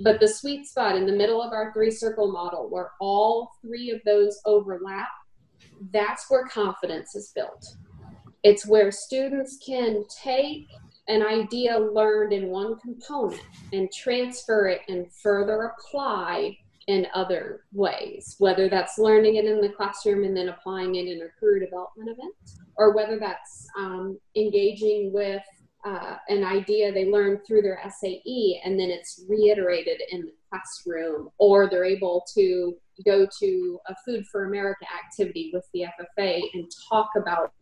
But 0.02 0.20
the 0.20 0.28
sweet 0.28 0.66
spot 0.66 0.96
in 0.96 1.06
the 1.06 1.12
middle 1.12 1.42
of 1.42 1.52
our 1.52 1.72
three 1.72 1.90
circle 1.90 2.30
model, 2.30 2.68
where 2.68 2.90
all 3.00 3.52
three 3.62 3.90
of 3.90 4.00
those 4.04 4.40
overlap, 4.44 5.08
that's 5.92 6.26
where 6.28 6.44
confidence 6.46 7.14
is 7.14 7.32
built. 7.34 7.76
It's 8.42 8.66
where 8.66 8.90
students 8.92 9.58
can 9.64 10.04
take 10.22 10.66
an 11.08 11.22
idea 11.22 11.78
learned 11.78 12.32
in 12.32 12.48
one 12.48 12.78
component 12.78 13.42
and 13.72 13.90
transfer 13.92 14.68
it 14.68 14.80
and 14.88 15.10
further 15.12 15.72
apply 15.78 16.56
in 16.86 17.06
other 17.14 17.64
ways, 17.72 18.36
whether 18.38 18.68
that's 18.68 18.98
learning 18.98 19.36
it 19.36 19.46
in 19.46 19.60
the 19.60 19.68
classroom 19.68 20.24
and 20.24 20.36
then 20.36 20.48
applying 20.48 20.94
it 20.96 21.06
in 21.06 21.22
a 21.22 21.40
career 21.40 21.60
development 21.60 22.10
event, 22.10 22.34
or 22.76 22.94
whether 22.94 23.18
that's 23.18 23.66
um, 23.78 24.18
engaging 24.36 25.12
with 25.12 25.42
uh, 25.84 26.16
an 26.28 26.44
idea 26.44 26.92
they 26.92 27.10
learned 27.10 27.40
through 27.46 27.62
their 27.62 27.80
SAE 28.00 28.60
and 28.64 28.78
then 28.78 28.90
it's 28.90 29.24
reiterated 29.28 30.00
in 30.10 30.22
the 30.22 30.32
classroom, 30.50 31.28
or 31.38 31.68
they're 31.68 31.84
able 31.84 32.24
to 32.34 32.74
go 33.04 33.26
to 33.38 33.78
a 33.88 33.94
Food 34.04 34.24
for 34.30 34.46
America 34.46 34.86
activity 35.04 35.50
with 35.52 35.66
the 35.74 35.84
FFA 36.18 36.40
and 36.54 36.70
talk 36.88 37.10
about 37.16 37.52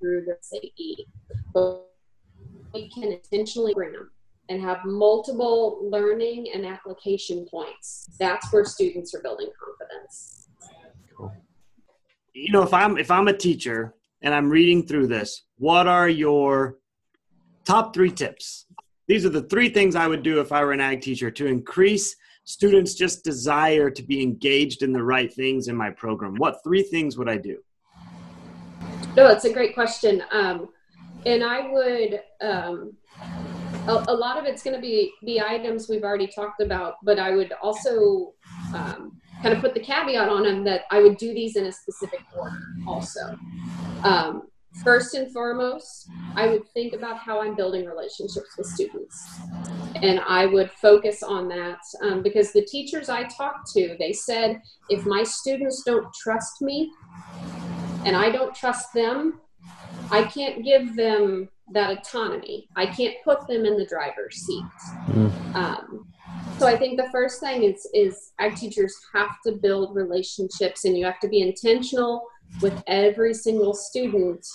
through 0.00 0.24
the 0.24 0.36
SAE. 0.40 1.06
But 1.52 1.90
we 2.72 2.90
can 2.90 3.12
intentionally 3.12 3.74
bring 3.74 3.92
them 3.92 4.10
and 4.48 4.60
have 4.60 4.84
multiple 4.84 5.88
learning 5.90 6.48
and 6.54 6.66
application 6.66 7.46
points. 7.50 8.08
That's 8.18 8.52
where 8.52 8.64
students 8.64 9.14
are 9.14 9.22
building 9.22 9.48
confidence. 9.58 10.48
Cool. 11.16 11.32
You 12.32 12.52
know, 12.52 12.62
if 12.62 12.74
I'm 12.74 12.98
if 12.98 13.10
I'm 13.10 13.28
a 13.28 13.36
teacher 13.36 13.94
and 14.22 14.34
I'm 14.34 14.50
reading 14.50 14.86
through 14.86 15.06
this, 15.06 15.44
what 15.58 15.86
are 15.86 16.08
your 16.08 16.78
top 17.64 17.94
three 17.94 18.10
tips 18.10 18.66
these 19.06 19.26
are 19.26 19.30
the 19.30 19.42
three 19.42 19.68
things 19.68 19.96
I 19.96 20.06
would 20.06 20.22
do 20.22 20.40
if 20.40 20.50
I 20.50 20.64
were 20.64 20.72
an 20.72 20.80
ag 20.80 21.02
teacher 21.02 21.30
to 21.30 21.46
increase 21.46 22.16
students' 22.44 22.94
just 22.94 23.24
desire 23.24 23.90
to 23.90 24.02
be 24.02 24.22
engaged 24.22 24.82
in 24.82 24.92
the 24.92 25.02
right 25.02 25.32
things 25.32 25.68
in 25.68 25.76
my 25.76 25.90
program. 25.90 26.36
What 26.36 26.60
three 26.64 26.82
things 26.82 27.18
would 27.18 27.28
I 27.28 27.36
do? 27.36 27.58
No, 29.16 29.28
that's 29.28 29.44
a 29.44 29.52
great 29.52 29.74
question. 29.74 30.22
Um, 30.32 30.68
and 31.26 31.44
I 31.44 31.70
would, 31.70 32.20
um, 32.40 32.92
a, 33.86 34.04
a, 34.08 34.14
lot 34.14 34.38
of 34.38 34.44
it's 34.44 34.62
going 34.62 34.74
to 34.74 34.80
be 34.80 35.12
the 35.22 35.40
items 35.40 35.88
we've 35.88 36.04
already 36.04 36.26
talked 36.26 36.60
about, 36.60 36.94
but 37.02 37.18
I 37.18 37.34
would 37.34 37.52
also 37.62 38.32
um, 38.74 39.20
kind 39.42 39.54
of 39.54 39.60
put 39.60 39.74
the 39.74 39.80
caveat 39.80 40.28
on 40.28 40.44
them 40.44 40.64
that 40.64 40.82
I 40.90 41.02
would 41.02 41.18
do 41.18 41.34
these 41.34 41.56
in 41.56 41.66
a 41.66 41.72
specific 41.72 42.20
order 42.36 42.58
also. 42.86 43.38
Um, 44.02 44.44
first 44.82 45.14
and 45.14 45.30
foremost, 45.32 46.08
I 46.34 46.46
would 46.46 46.66
think 46.70 46.94
about 46.94 47.18
how 47.18 47.42
I'm 47.42 47.54
building 47.54 47.84
relationships 47.84 48.56
with 48.56 48.66
students. 48.66 49.40
And 49.96 50.20
I 50.20 50.46
would 50.46 50.70
focus 50.70 51.22
on 51.22 51.48
that 51.48 51.78
um, 52.02 52.22
because 52.22 52.52
the 52.52 52.64
teachers 52.64 53.08
I 53.08 53.24
talked 53.24 53.70
to, 53.72 53.96
they 53.98 54.12
said, 54.12 54.60
if 54.88 55.04
my 55.04 55.22
students 55.22 55.82
don't 55.84 56.06
trust 56.14 56.62
me 56.62 56.90
and 58.04 58.16
I 58.16 58.30
don't 58.30 58.54
trust 58.54 58.92
them, 58.94 59.40
I 60.10 60.24
can't 60.24 60.64
give 60.64 60.96
them 60.96 61.48
that 61.72 61.98
autonomy. 61.98 62.68
I 62.76 62.86
can't 62.86 63.14
put 63.24 63.46
them 63.46 63.64
in 63.64 63.76
the 63.76 63.86
driver's 63.86 64.36
seat. 64.36 64.64
Mm. 65.08 65.54
Um, 65.54 66.06
so 66.58 66.66
I 66.66 66.76
think 66.76 66.98
the 66.98 67.08
first 67.10 67.40
thing 67.40 67.64
is 67.64 67.88
is 67.94 68.32
ag 68.38 68.56
teachers 68.56 68.94
have 69.14 69.40
to 69.46 69.52
build 69.52 69.94
relationships, 69.96 70.84
and 70.84 70.96
you 70.96 71.04
have 71.04 71.20
to 71.20 71.28
be 71.28 71.40
intentional 71.40 72.26
with 72.60 72.82
every 72.86 73.34
single 73.34 73.74
student. 73.74 74.46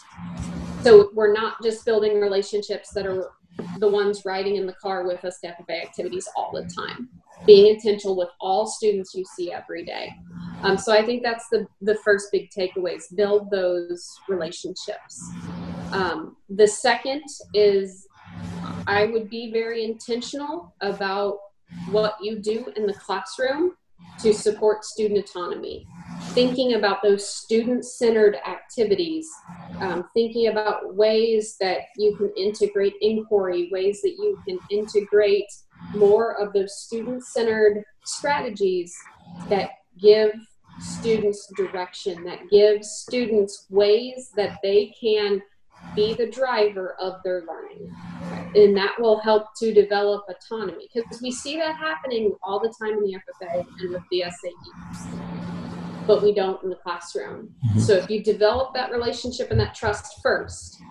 So 0.84 1.10
we're 1.14 1.34
not 1.34 1.62
just 1.62 1.86
building 1.86 2.20
relationships 2.20 2.92
that 2.94 3.06
are 3.06 3.32
the 3.80 3.88
ones 3.88 4.24
riding 4.24 4.56
in 4.56 4.66
the 4.66 4.74
car 4.74 5.06
with 5.06 5.26
us 5.26 5.40
to 5.40 5.48
FFA 5.48 5.82
activities 5.82 6.28
all 6.36 6.52
the 6.54 6.70
time. 6.74 7.10
Being 7.46 7.76
intentional 7.76 8.16
with 8.16 8.30
all 8.40 8.68
students 8.68 9.14
you 9.14 9.26
see 9.36 9.52
every 9.52 9.84
day. 9.84 10.14
Um, 10.64 10.78
so 10.78 10.94
I 10.94 11.06
think 11.06 11.24
that's 11.24 11.48
the 11.50 11.68
the 11.82 11.96
first 11.96 12.32
big 12.32 12.50
takeaways. 12.52 13.04
Build 13.16 13.50
those 13.50 14.10
relationships. 14.28 15.32
Um, 15.92 16.38
the 16.50 16.68
second 16.68 17.24
is 17.54 18.08
I 18.88 19.06
would 19.06 19.30
be 19.30 19.52
very 19.52 19.86
intentional 19.86 20.74
about 20.82 21.38
what 21.92 22.16
you 22.22 22.40
do 22.40 22.72
in 22.76 22.86
the 22.86 22.94
classroom 22.94 23.74
to 24.20 24.34
support 24.34 24.84
student 24.84 25.30
autonomy. 25.30 25.88
Thinking 26.30 26.74
about 26.74 27.02
those 27.02 27.28
student 27.28 27.86
centered 27.86 28.38
activities, 28.48 29.28
um, 29.80 30.10
thinking 30.14 30.48
about 30.48 30.96
ways 30.96 31.56
that 31.60 31.80
you 31.98 32.16
can 32.16 32.32
integrate 32.38 32.94
inquiry, 33.02 33.70
ways 33.72 34.02
that 34.02 34.16
you 34.18 34.38
can 34.48 34.60
integrate 34.70 35.46
more 35.96 36.40
of 36.40 36.54
those 36.54 36.78
student 36.82 37.24
centered 37.24 37.84
strategies 38.06 38.94
that 39.48 39.72
give 40.00 40.32
students 40.80 41.52
direction, 41.56 42.24
that 42.24 42.40
give 42.50 42.84
students 42.84 43.66
ways 43.70 44.32
that 44.36 44.60
they 44.64 44.94
can 45.00 45.42
be 45.96 46.14
the 46.14 46.28
driver 46.28 46.96
of 47.00 47.22
their 47.24 47.44
learning. 47.48 47.94
And 48.56 48.76
that 48.78 49.00
will 49.00 49.20
help 49.20 49.56
to 49.58 49.74
develop 49.74 50.26
autonomy 50.30 50.90
because 50.94 51.22
we 51.22 51.32
see 51.32 51.58
that 51.58 51.76
happening 51.76 52.36
all 52.44 52.60
the 52.60 52.74
time 52.82 52.98
in 52.98 53.04
the 53.04 53.14
FFA 53.14 53.66
and 53.80 53.92
with 53.92 54.04
the 54.12 54.24
SAEs, 54.26 56.08
but 56.08 56.24
we 56.24 56.34
don't 56.34 56.62
in 56.64 56.70
the 56.70 56.76
classroom. 56.78 57.54
Mm-hmm. 57.66 57.80
So 57.80 57.94
if 57.94 58.10
you 58.10 58.24
develop 58.24 58.74
that 58.74 58.92
relationship 58.92 59.52
and 59.52 59.60
that 59.60 59.76
trust 59.76 60.22
first, 60.22 60.82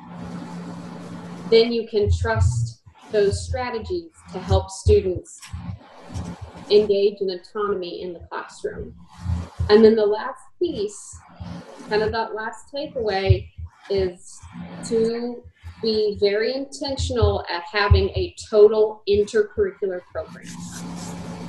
then 1.50 1.72
you 1.72 1.88
can 1.88 2.10
trust 2.20 2.82
those 3.10 3.46
strategies 3.46 4.12
to 4.32 4.38
help 4.38 4.70
students 4.70 5.40
engage 6.70 7.20
in 7.20 7.30
autonomy 7.30 8.02
in 8.02 8.12
the 8.12 8.20
classroom. 8.30 8.94
And 9.70 9.84
then 9.84 9.96
the 9.96 10.06
last 10.06 10.40
piece, 10.58 11.18
kind 11.88 12.02
of 12.02 12.12
that 12.12 12.34
last 12.34 12.72
takeaway, 12.72 13.48
is 13.90 14.38
to 14.88 15.42
be 15.82 16.16
very 16.20 16.54
intentional 16.54 17.44
at 17.48 17.62
having 17.70 18.08
a 18.10 18.34
total 18.50 19.02
intracurricular 19.08 20.00
program 20.12 20.46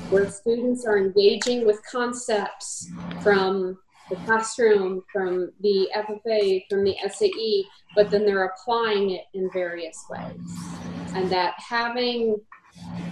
where 0.09 0.29
students 0.29 0.85
are 0.85 0.97
engaging 0.97 1.65
with 1.65 1.79
concepts 1.89 2.89
from 3.21 3.77
the 4.09 4.15
classroom, 4.17 5.03
from 5.11 5.51
the 5.61 5.87
FFA, 5.95 6.63
from 6.69 6.83
the 6.83 6.95
SAE, 7.07 7.65
but 7.95 8.09
then 8.09 8.25
they're 8.25 8.45
applying 8.45 9.11
it 9.11 9.25
in 9.33 9.49
various 9.53 10.03
ways. 10.09 10.39
And 11.13 11.29
that 11.31 11.53
having 11.57 12.39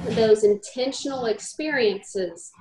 those 0.10 0.44
intentional 0.44 1.26
experiences 1.26 2.52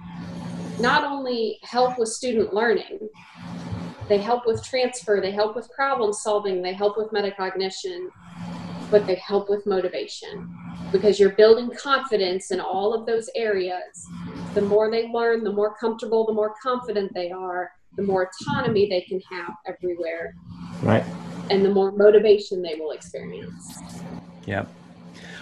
not 0.79 1.05
only 1.05 1.59
help 1.63 1.99
with 1.99 2.09
student 2.09 2.53
learning, 2.53 3.09
they 4.09 4.19
help 4.19 4.47
with 4.47 4.65
transfer, 4.65 5.21
they 5.21 5.33
help 5.33 5.57
with 5.57 5.71
problem 5.73 6.13
solving, 6.13 6.63
they 6.63 6.73
help 6.73 6.97
with 6.97 7.11
metacognition, 7.11 8.09
but 8.91 9.07
they 9.07 9.17
help 9.17 9.51
with 9.51 9.67
motivation 9.67 10.49
because 10.93 11.19
you're 11.19 11.31
building 11.31 11.71
confidence 11.77 12.53
in 12.53 12.61
all 12.61 12.95
of 12.95 13.07
those 13.07 13.29
areas. 13.35 14.07
The 14.55 14.63
more 14.63 14.91
they 14.91 15.09
learn, 15.09 15.43
the 15.43 15.53
more 15.53 15.75
comfortable, 15.75 16.25
the 16.25 16.33
more 16.33 16.55
confident 16.63 17.13
they 17.13 17.31
are, 17.31 17.73
the 17.97 18.03
more 18.03 18.31
autonomy 18.31 18.89
they 18.89 19.01
can 19.01 19.21
have 19.31 19.55
everywhere. 19.67 20.35
Right. 20.83 21.05
And 21.51 21.65
the 21.65 21.71
more 21.71 21.91
motivation 21.93 22.63
they 22.63 22.75
will 22.77 22.93
experience. 22.93 23.79
Yep. 24.47 24.69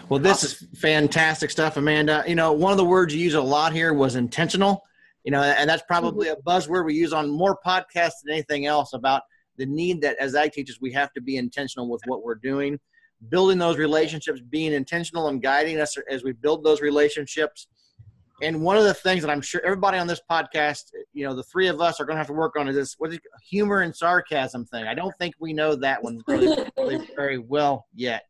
Well, 0.08 0.20
this 0.20 0.44
is 0.44 0.66
fantastic 0.74 1.50
stuff, 1.50 1.76
Amanda. 1.76 2.24
You 2.26 2.34
know, 2.34 2.52
one 2.52 2.72
of 2.72 2.78
the 2.78 2.84
words 2.84 3.14
you 3.14 3.20
use 3.20 3.34
a 3.34 3.40
lot 3.40 3.72
here 3.72 3.92
was 3.92 4.16
intentional 4.16 4.84
you 5.24 5.30
know, 5.30 5.42
and 5.42 5.68
that's 5.68 5.82
mm-hmm. 5.82 5.94
probably 5.94 6.28
a 6.28 6.36
buzzword 6.36 6.84
we 6.84 6.94
use 6.94 7.12
on 7.12 7.30
more 7.30 7.58
podcasts 7.66 8.22
than 8.22 8.32
anything 8.32 8.66
else 8.66 8.92
about 8.92 9.22
the 9.56 9.66
need 9.66 10.00
that 10.02 10.16
as 10.18 10.34
ag 10.34 10.52
teachers 10.52 10.78
we 10.80 10.92
have 10.92 11.12
to 11.14 11.20
be 11.20 11.36
intentional 11.36 11.88
with 11.88 12.02
what 12.06 12.22
we're 12.22 12.34
doing, 12.34 12.78
building 13.30 13.58
those 13.58 13.78
relationships, 13.78 14.40
being 14.50 14.72
intentional 14.72 15.28
and 15.28 15.42
guiding 15.42 15.80
us 15.80 15.96
as 16.10 16.22
we 16.22 16.32
build 16.32 16.64
those 16.64 16.80
relationships. 16.80 17.68
And 18.42 18.62
one 18.62 18.76
of 18.76 18.84
the 18.84 18.94
things 18.94 19.22
that 19.22 19.30
I'm 19.30 19.40
sure 19.40 19.62
everybody 19.64 19.96
on 19.96 20.08
this 20.08 20.20
podcast, 20.28 20.90
you 21.12 21.24
know, 21.24 21.34
the 21.34 21.44
three 21.44 21.68
of 21.68 21.80
us 21.80 22.00
are 22.00 22.04
going 22.04 22.16
to 22.16 22.18
have 22.18 22.26
to 22.26 22.32
work 22.32 22.56
on 22.58 22.68
is 22.68 22.74
this 22.74 22.96
what 22.98 23.12
is 23.12 23.20
humor 23.48 23.80
and 23.80 23.94
sarcasm 23.94 24.66
thing. 24.66 24.84
I 24.86 24.94
don't 24.94 25.14
think 25.18 25.34
we 25.38 25.52
know 25.52 25.76
that 25.76 26.02
one 26.02 26.20
really, 26.26 26.68
really 26.76 27.08
very 27.14 27.38
well 27.38 27.86
yet. 27.94 28.24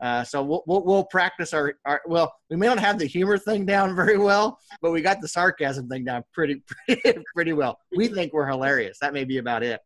Uh, 0.00 0.22
so 0.22 0.42
we'll, 0.42 0.62
we'll, 0.66 0.84
we'll, 0.84 1.04
practice 1.04 1.52
our, 1.52 1.74
our, 1.84 2.00
well, 2.06 2.32
we 2.50 2.56
may 2.56 2.66
not 2.66 2.78
have 2.78 2.98
the 2.98 3.04
humor 3.04 3.36
thing 3.36 3.66
down 3.66 3.96
very 4.02 4.16
well, 4.18 4.58
but 4.80 4.92
we 4.92 5.02
got 5.02 5.20
the 5.20 5.28
sarcasm 5.28 5.88
thing 5.88 6.04
down 6.04 6.22
pretty, 6.32 6.62
pretty, 6.86 7.18
pretty 7.34 7.52
well. 7.52 7.78
We 7.96 8.08
think 8.08 8.32
we're 8.32 8.46
hilarious. 8.46 8.98
That 9.00 9.12
may 9.12 9.24
be 9.24 9.38
about 9.38 9.62
it. 9.62 9.80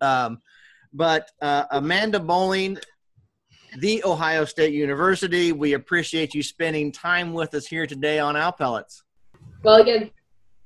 Um, 0.00 0.40
but 0.92 1.30
uh, 1.42 1.64
Amanda 1.72 2.20
Bowling, 2.20 2.78
the 3.78 4.02
Ohio 4.04 4.44
State 4.44 4.72
University, 4.72 5.52
we 5.52 5.72
appreciate 5.72 6.34
you 6.34 6.42
spending 6.42 6.92
time 6.92 7.32
with 7.32 7.52
us 7.54 7.66
here 7.66 7.86
today 7.86 8.18
on 8.18 8.36
Owl 8.36 8.52
Pellets. 8.52 9.02
Well, 9.64 9.82
again, 9.82 10.10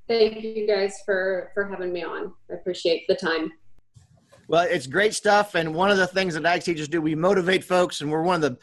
thank 0.06 0.42
you 0.42 0.66
guys 0.66 0.96
for, 1.06 1.50
for 1.54 1.64
having 1.64 1.92
me 1.92 2.02
on. 2.02 2.32
I 2.50 2.54
appreciate 2.54 3.06
the 3.08 3.16
time. 3.16 3.50
Well, 4.50 4.66
it's 4.68 4.88
great 4.88 5.14
stuff. 5.14 5.54
And 5.54 5.72
one 5.72 5.92
of 5.92 5.96
the 5.96 6.08
things 6.08 6.34
that 6.34 6.44
ag 6.44 6.64
teachers 6.64 6.88
do, 6.88 7.00
we 7.00 7.14
motivate 7.14 7.62
folks, 7.62 8.00
and 8.00 8.10
we're 8.10 8.24
one 8.24 8.34
of 8.34 8.40
the, 8.40 8.58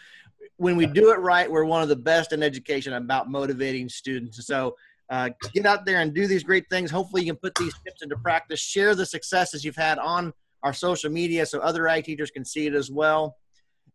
when 0.58 0.76
we 0.76 0.86
do 0.86 1.14
it 1.14 1.20
right, 1.20 1.50
we're 1.50 1.64
one 1.64 1.82
of 1.82 1.88
the 1.88 1.96
best 1.96 2.34
in 2.34 2.44
education 2.44 2.92
about 2.92 3.30
motivating 3.30 3.88
students. 3.88 4.46
So 4.46 4.76
uh, 5.10 5.30
get 5.54 5.66
out 5.66 5.86
there 5.86 6.02
and 6.02 6.14
do 6.14 6.28
these 6.28 6.44
great 6.44 6.70
things. 6.70 6.92
Hopefully, 6.92 7.22
you 7.22 7.32
can 7.32 7.40
put 7.40 7.56
these 7.56 7.74
tips 7.86 8.02
into 8.02 8.18
practice. 8.18 8.60
Share 8.60 8.96
the 8.96 9.06
successes 9.06 9.64
you've 9.64 9.78
had 9.78 9.98
on 9.98 10.34
our 10.62 10.74
social 10.74 11.10
media 11.10 11.46
so 11.46 11.60
other 11.60 11.88
ag 11.88 12.04
teachers 12.04 12.32
can 12.32 12.44
see 12.44 12.68
it 12.68 12.74
as 12.74 12.92
well. 12.92 13.38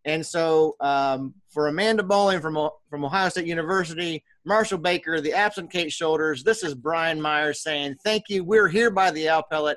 And 0.06 0.24
so, 0.24 0.76
um, 0.80 1.34
for 1.50 1.68
Amanda 1.68 2.02
Bowling 2.02 2.40
from, 2.40 2.70
from 2.88 3.04
Ohio 3.04 3.28
State 3.28 3.44
University, 3.44 4.24
Marshall 4.46 4.78
Baker, 4.78 5.20
the 5.20 5.34
absent 5.34 5.70
Kate 5.70 5.92
Shoulders, 5.92 6.42
this 6.42 6.64
is 6.64 6.74
Brian 6.74 7.20
Myers 7.20 7.62
saying 7.62 7.96
thank 8.02 8.30
you. 8.30 8.44
We're 8.44 8.68
here 8.68 8.90
by 8.90 9.10
the 9.10 9.28
Owl 9.28 9.42
Pellet 9.42 9.76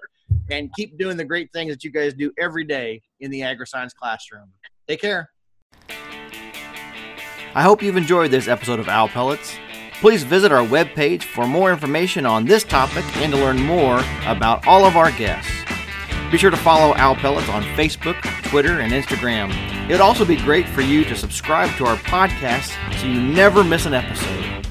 and 0.49 0.69
keep 0.75 0.97
doing 0.97 1.17
the 1.17 1.25
great 1.25 1.51
things 1.53 1.73
that 1.73 1.83
you 1.83 1.91
guys 1.91 2.13
do 2.13 2.31
every 2.37 2.63
day 2.63 3.01
in 3.19 3.31
the 3.31 3.43
agri-science 3.43 3.93
classroom. 3.93 4.49
Take 4.87 5.01
care. 5.01 5.29
I 7.53 7.61
hope 7.61 7.81
you've 7.81 7.97
enjoyed 7.97 8.31
this 8.31 8.47
episode 8.47 8.79
of 8.79 8.89
Owl 8.89 9.07
Pellets. 9.07 9.55
Please 10.01 10.23
visit 10.23 10.51
our 10.51 10.65
webpage 10.65 11.23
for 11.23 11.47
more 11.47 11.71
information 11.71 12.25
on 12.25 12.45
this 12.45 12.63
topic 12.63 13.05
and 13.17 13.31
to 13.31 13.39
learn 13.39 13.61
more 13.61 14.03
about 14.25 14.67
all 14.67 14.85
of 14.85 14.97
our 14.97 15.11
guests. 15.11 15.49
Be 16.31 16.37
sure 16.37 16.51
to 16.51 16.57
follow 16.57 16.93
Owl 16.95 17.15
Pellets 17.15 17.47
on 17.47 17.63
Facebook, 17.75 18.21
Twitter, 18.49 18.81
and 18.81 18.91
Instagram. 18.91 19.53
It 19.87 19.93
would 19.93 20.01
also 20.01 20.25
be 20.25 20.35
great 20.35 20.67
for 20.67 20.81
you 20.81 21.05
to 21.05 21.15
subscribe 21.15 21.73
to 21.77 21.85
our 21.85 21.95
podcast 21.97 22.73
so 22.99 23.07
you 23.07 23.21
never 23.21 23.63
miss 23.63 23.85
an 23.85 23.93
episode. 23.93 24.67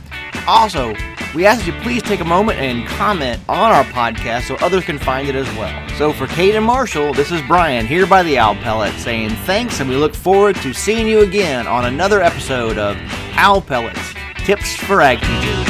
Also, 0.47 0.95
we 1.35 1.47
ask 1.47 1.65
that 1.65 1.75
you 1.75 1.81
please 1.83 2.03
take 2.03 2.21
a 2.21 2.25
moment 2.25 2.59
and 2.59 2.87
comment 2.87 3.41
on 3.49 3.73
our 3.73 3.85
podcast 3.85 4.47
so 4.47 4.55
others 4.57 4.85
can 4.85 4.99
find 4.99 5.29
it 5.29 5.35
as 5.35 5.47
well. 5.57 5.89
So 5.99 6.13
for 6.13 6.27
Kate 6.29 6.55
and 6.55 6.65
Marshall, 6.65 7.13
this 7.13 7.33
is 7.33 7.43
Brian 7.43 7.87
here 7.87 8.07
by 8.07 8.23
the 8.23 8.39
Owl 8.39 8.55
Pellet 8.57 8.95
saying 8.95 9.31
thanks 9.45 9.81
and 9.81 9.91
we 9.91 9.97
look 9.97 10.15
forward 10.15 10.57
to 10.57 10.73
seeing 10.73 11.09
you 11.09 11.21
again 11.21 11.67
on 11.67 11.87
another 11.87 12.23
episode 12.23 12.79
of 12.79 12.97
Owl 13.33 13.61
Pellets 13.61 14.15
Tips 14.45 14.77
for 14.77 15.01
Ag 15.01 15.21
Teachers. 15.21 15.64